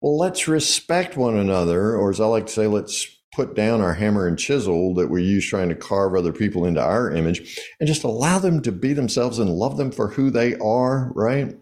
Well, 0.00 0.16
let's 0.16 0.48
respect 0.48 1.18
one 1.18 1.36
another, 1.36 1.96
or 1.96 2.08
as 2.08 2.18
I 2.18 2.24
like 2.24 2.46
to 2.46 2.52
say, 2.52 2.66
let's 2.66 3.06
put 3.34 3.54
down 3.54 3.82
our 3.82 3.92
hammer 3.92 4.26
and 4.26 4.38
chisel 4.38 4.94
that 4.94 5.10
we 5.10 5.22
use 5.22 5.46
trying 5.46 5.68
to 5.68 5.74
carve 5.74 6.16
other 6.16 6.32
people 6.32 6.64
into 6.64 6.82
our 6.82 7.12
image 7.12 7.60
and 7.78 7.86
just 7.86 8.04
allow 8.04 8.38
them 8.38 8.62
to 8.62 8.72
be 8.72 8.94
themselves 8.94 9.38
and 9.38 9.50
love 9.50 9.76
them 9.76 9.92
for 9.92 10.08
who 10.08 10.30
they 10.30 10.56
are, 10.56 11.12
right? 11.14 11.54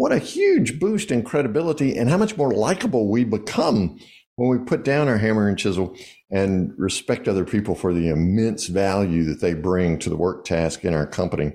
What 0.00 0.12
a 0.12 0.18
huge 0.18 0.80
boost 0.80 1.10
in 1.10 1.22
credibility 1.22 1.94
and 1.94 2.08
how 2.08 2.16
much 2.16 2.34
more 2.34 2.54
likable 2.54 3.10
we 3.10 3.22
become 3.22 3.98
when 4.36 4.48
we 4.48 4.56
put 4.64 4.82
down 4.82 5.08
our 5.08 5.18
hammer 5.18 5.46
and 5.46 5.58
chisel 5.58 5.94
and 6.30 6.72
respect 6.78 7.28
other 7.28 7.44
people 7.44 7.74
for 7.74 7.92
the 7.92 8.08
immense 8.08 8.68
value 8.68 9.24
that 9.24 9.42
they 9.42 9.52
bring 9.52 9.98
to 9.98 10.08
the 10.08 10.16
work 10.16 10.46
task 10.46 10.86
in 10.86 10.94
our 10.94 11.06
company. 11.06 11.52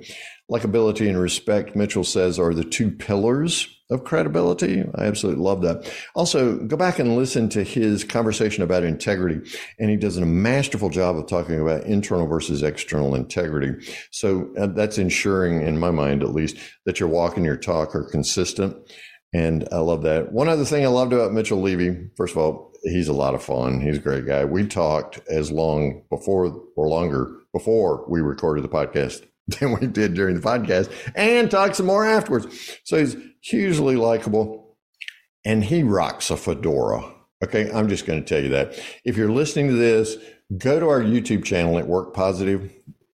Likability 0.51 1.09
and 1.09 1.19
respect, 1.19 1.75
Mitchell 1.75 2.03
says, 2.03 2.37
are 2.37 2.53
the 2.53 2.63
two 2.63 2.91
pillars 2.91 3.74
of 3.91 4.03
credibility. 4.03 4.83
I 4.95 5.05
absolutely 5.05 5.43
love 5.43 5.61
that. 5.61 5.91
Also, 6.15 6.57
go 6.57 6.75
back 6.75 6.97
and 6.97 7.15
listen 7.15 7.49
to 7.49 7.63
his 7.63 8.03
conversation 8.03 8.63
about 8.63 8.83
integrity. 8.83 9.47
And 9.79 9.89
he 9.89 9.95
does 9.95 10.17
a 10.17 10.25
masterful 10.25 10.89
job 10.89 11.17
of 11.17 11.27
talking 11.27 11.59
about 11.59 11.83
internal 11.83 12.25
versus 12.25 12.63
external 12.63 13.13
integrity. 13.13 13.85
So 14.11 14.51
uh, 14.57 14.67
that's 14.67 14.97
ensuring, 14.97 15.61
in 15.61 15.77
my 15.77 15.91
mind 15.91 16.23
at 16.23 16.33
least, 16.33 16.57
that 16.85 16.99
your 16.99 17.09
walk 17.09 17.37
and 17.37 17.45
your 17.45 17.57
talk 17.57 17.95
are 17.95 18.09
consistent. 18.09 18.75
And 19.33 19.67
I 19.71 19.79
love 19.79 20.01
that. 20.03 20.31
One 20.31 20.47
other 20.47 20.65
thing 20.65 20.83
I 20.85 20.89
loved 20.89 21.13
about 21.13 21.33
Mitchell 21.33 21.61
Levy, 21.61 22.09
first 22.15 22.33
of 22.33 22.37
all, 22.37 22.71
he's 22.83 23.07
a 23.07 23.13
lot 23.13 23.35
of 23.35 23.43
fun. 23.43 23.81
He's 23.81 23.97
a 23.97 24.01
great 24.01 24.25
guy. 24.25 24.45
We 24.45 24.65
talked 24.65 25.19
as 25.29 25.51
long 25.51 26.03
before 26.09 26.63
or 26.75 26.87
longer 26.87 27.35
before 27.53 28.05
we 28.09 28.21
recorded 28.21 28.63
the 28.63 28.69
podcast 28.69 29.25
than 29.59 29.79
we 29.79 29.87
did 29.87 30.13
during 30.13 30.35
the 30.35 30.41
podcast 30.41 30.91
and 31.15 31.49
talk 31.51 31.75
some 31.75 31.85
more 31.85 32.05
afterwards. 32.05 32.79
So 32.83 32.97
he's 32.97 33.15
hugely 33.41 33.95
likable 33.95 34.77
and 35.45 35.63
he 35.63 35.83
rocks 35.83 36.31
a 36.31 36.37
fedora. 36.37 37.13
Okay. 37.43 37.69
I'm 37.71 37.87
just 37.87 38.05
going 38.05 38.23
to 38.23 38.27
tell 38.27 38.41
you 38.41 38.49
that. 38.49 38.79
If 39.03 39.17
you're 39.17 39.31
listening 39.31 39.67
to 39.67 39.75
this, 39.75 40.17
go 40.57 40.79
to 40.79 40.87
our 40.87 41.01
YouTube 41.01 41.43
channel 41.43 41.77
at 41.77 41.87
Work 41.87 42.13
Positive. 42.13 42.71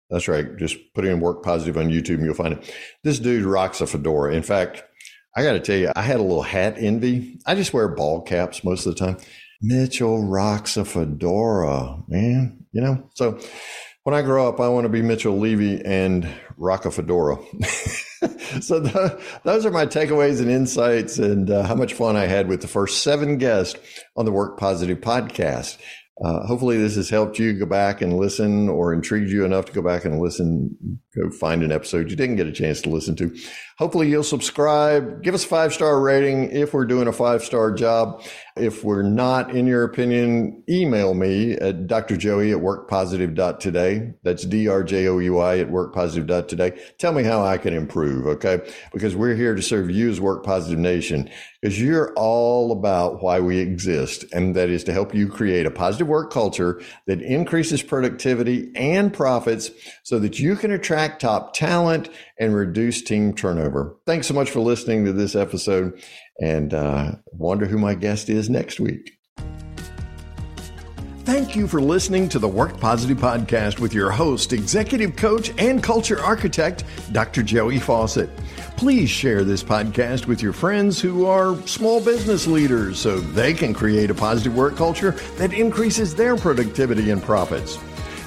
That's 0.10 0.28
right. 0.28 0.56
Just 0.58 0.78
put 0.94 1.06
in 1.06 1.20
Work 1.20 1.44
Positive 1.44 1.78
on 1.78 1.90
YouTube 1.90 2.16
and 2.16 2.26
you'll 2.26 2.34
find 2.34 2.54
it. 2.54 2.76
This 3.04 3.20
dude 3.20 3.44
rocks 3.44 3.82
a 3.82 3.88
fedora. 3.88 4.34
In 4.34 4.44
fact, 4.44 4.84
I 5.36 5.44
got 5.44 5.54
to 5.54 5.60
tell 5.60 5.78
you, 5.78 5.92
I 5.96 6.02
had 6.02 6.20
a 6.20 6.24
little 6.24 6.44
hat 6.44 6.76
envy. 6.78 7.40
I 7.46 7.56
just 7.56 7.74
wear 7.74 7.88
ball 7.88 8.22
caps 8.22 8.64
most 8.64 8.86
of 8.86 8.96
the 8.96 9.06
time. 9.06 9.18
Mitchell 9.62 10.24
rocks 10.24 10.76
a 10.76 10.84
fedora, 10.86 12.04
man. 12.08 12.66
You 12.72 12.82
know, 12.82 13.10
so 13.14 13.40
When 14.04 14.16
I 14.16 14.24
grow 14.24 14.50
up, 14.50 14.60
I 14.60 14.68
want 14.68 14.86
to 14.86 14.90
be 14.90 15.04
Mitchell 15.04 15.38
Levy 15.38 15.80
and 15.86 16.28
rock 16.58 16.86
a 16.86 16.92
fedora. 16.92 17.38
so 18.60 18.80
the, 18.80 19.22
those 19.44 19.64
are 19.64 19.70
my 19.70 19.86
takeaways 19.86 20.40
and 20.40 20.50
insights, 20.50 21.20
and 21.20 21.52
uh, 21.52 21.62
how 21.62 21.76
much 21.76 21.94
fun 21.94 22.16
I 22.16 22.26
had 22.26 22.48
with 22.48 22.62
the 22.62 22.68
first 22.68 23.04
seven 23.04 23.38
guests 23.38 23.80
on 24.18 24.26
the 24.26 24.32
Work 24.32 24.58
Positive 24.58 24.98
podcast. 25.00 25.78
Uh, 26.24 26.46
hopefully, 26.46 26.78
this 26.78 26.96
has 26.96 27.10
helped 27.10 27.38
you 27.40 27.54
go 27.54 27.66
back 27.66 28.02
and 28.02 28.18
listen, 28.18 28.70
or 28.70 28.92
intrigued 28.92 29.30
you 29.30 29.46
enough 29.46 29.66
to 29.66 29.72
go 29.72 29.84
back 29.84 30.04
and 30.04 30.20
listen. 30.20 31.00
Go 31.16 31.30
find 31.32 31.64
an 31.64 31.72
episode 31.72 32.10
you 32.10 32.16
didn't 32.16 32.36
get 32.36 32.48
a 32.48 32.52
chance 32.52 32.82
to 32.82 32.90
listen 32.90 33.16
to. 33.16 33.36
Hopefully, 33.78 34.10
you'll 34.10 34.24
subscribe. 34.24 35.24
Give 35.24 35.34
us 35.34 35.44
a 35.44 35.48
five 35.48 35.74
star 35.74 36.00
rating 36.00 36.52
if 36.52 36.74
we're 36.74 36.86
doing 36.86 37.08
a 37.08 37.14
five 37.14 37.44
star 37.44 37.72
job. 37.72 38.24
If 38.58 38.84
we're 38.84 39.02
not, 39.02 39.56
in 39.56 39.66
your 39.66 39.84
opinion, 39.84 40.64
email 40.70 41.14
me 41.14 41.54
at 41.54 41.88
drjoey 41.88 42.52
at 42.52 42.62
workpositive.today. 42.62 44.14
That's 44.24 44.46
D 44.46 44.68
R 44.68 44.84
J 44.84 45.08
O 45.08 45.16
Y 45.16 45.60
at 45.60 45.70
workpositive.today. 45.70 46.80
Tell 46.98 47.14
me 47.14 47.24
how 47.24 47.44
I 47.44 47.58
can 47.58 47.74
improve, 47.74 48.28
okay? 48.28 48.60
Because 48.92 49.16
we're 49.16 49.36
here 49.36 49.56
to 49.56 49.62
serve 49.62 49.90
you 49.90 50.10
as 50.10 50.20
Work 50.20 50.44
Positive 50.44 50.80
Nation, 50.80 51.30
because 51.62 51.82
you're 51.82 52.14
all 52.16 52.72
about 52.72 53.24
why 53.24 53.40
we 53.40 53.60
exist, 53.60 54.26
and 54.34 54.56
that 54.56 54.70
is 54.70 54.84
to 54.84 54.94
help 54.94 55.16
you 55.16 55.30
create 55.30 55.66
a 55.66 55.72
positive 55.72 56.08
work 56.08 56.32
culture 56.32 56.82
that 57.08 57.22
increases 57.22 57.82
productivity 57.82 58.72
and 58.76 59.14
profits 59.14 59.72
so 60.04 60.20
that 60.20 60.40
you 60.40 60.56
can 60.56 60.72
attract 60.72 61.22
top 61.22 61.54
talent 61.54 62.10
and 62.40 62.56
reduce 62.56 63.02
team 63.02 63.34
turnover. 63.34 63.98
Thanks 64.06 64.28
so 64.28 64.34
much 64.34 64.50
for 64.50 64.60
listening 64.60 65.06
to 65.06 65.14
this 65.14 65.36
episode 65.36 66.02
and 66.40 66.74
uh, 66.74 67.14
wonder 67.32 67.66
who 67.66 67.78
my 67.78 67.94
guest 67.94 68.30
is 68.30 68.50
next 68.50 68.80
week. 68.80 69.18
Thank 71.24 71.56
you 71.56 71.68
for 71.68 71.80
listening 71.80 72.28
to 72.30 72.40
the 72.40 72.48
Work 72.48 72.80
Positive 72.80 73.18
Podcast 73.18 73.80
with 73.80 73.94
your 73.94 74.10
host, 74.10 74.54
executive 74.54 75.16
coach, 75.16 75.54
and 75.60 75.82
culture 75.82 76.20
architect, 76.20 76.84
Dr. 77.12 77.44
Joey 77.44 77.80
Faucette. 77.80 78.36
Please 78.76 79.10
share 79.10 79.44
this 79.44 79.64
podcast 79.64 80.26
with 80.26 80.42
your 80.42 80.52
friends 80.52 81.00
who 81.00 81.28
are 81.28 81.56
small 81.68 82.04
business 82.04 82.48
leaders 82.48 83.00
so 83.00 83.20
they 83.20 83.54
can 83.54 83.74
create 83.74 84.10
a 84.10 84.16
positive 84.16 84.56
work 84.56 84.76
culture 84.76 85.12
that 85.38 85.54
increases 85.54 86.16
their 86.16 86.36
productivity 86.36 87.12
and 87.12 87.22
profits. 87.22 87.78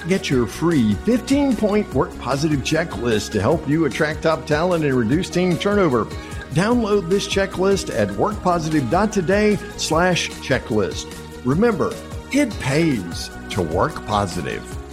Get 0.07 0.29
your 0.29 0.45
free 0.45 0.93
15 0.93 1.55
point 1.55 1.91
work 1.93 2.15
positive 2.19 2.59
checklist 2.59 3.31
to 3.31 3.41
help 3.41 3.67
you 3.67 3.85
attract 3.85 4.21
top 4.21 4.45
talent 4.45 4.85
and 4.85 4.93
reduce 4.93 5.31
team 5.31 5.57
turnover. 5.57 6.05
Download 6.53 7.09
this 7.09 7.27
checklist 7.27 7.93
at 7.93 8.07
workpositive.today 8.09 9.55
slash 9.77 10.29
checklist. 10.29 11.11
Remember, 11.43 11.91
it 12.31 12.51
pays 12.59 13.31
to 13.49 13.63
work 13.63 14.05
positive. 14.05 14.84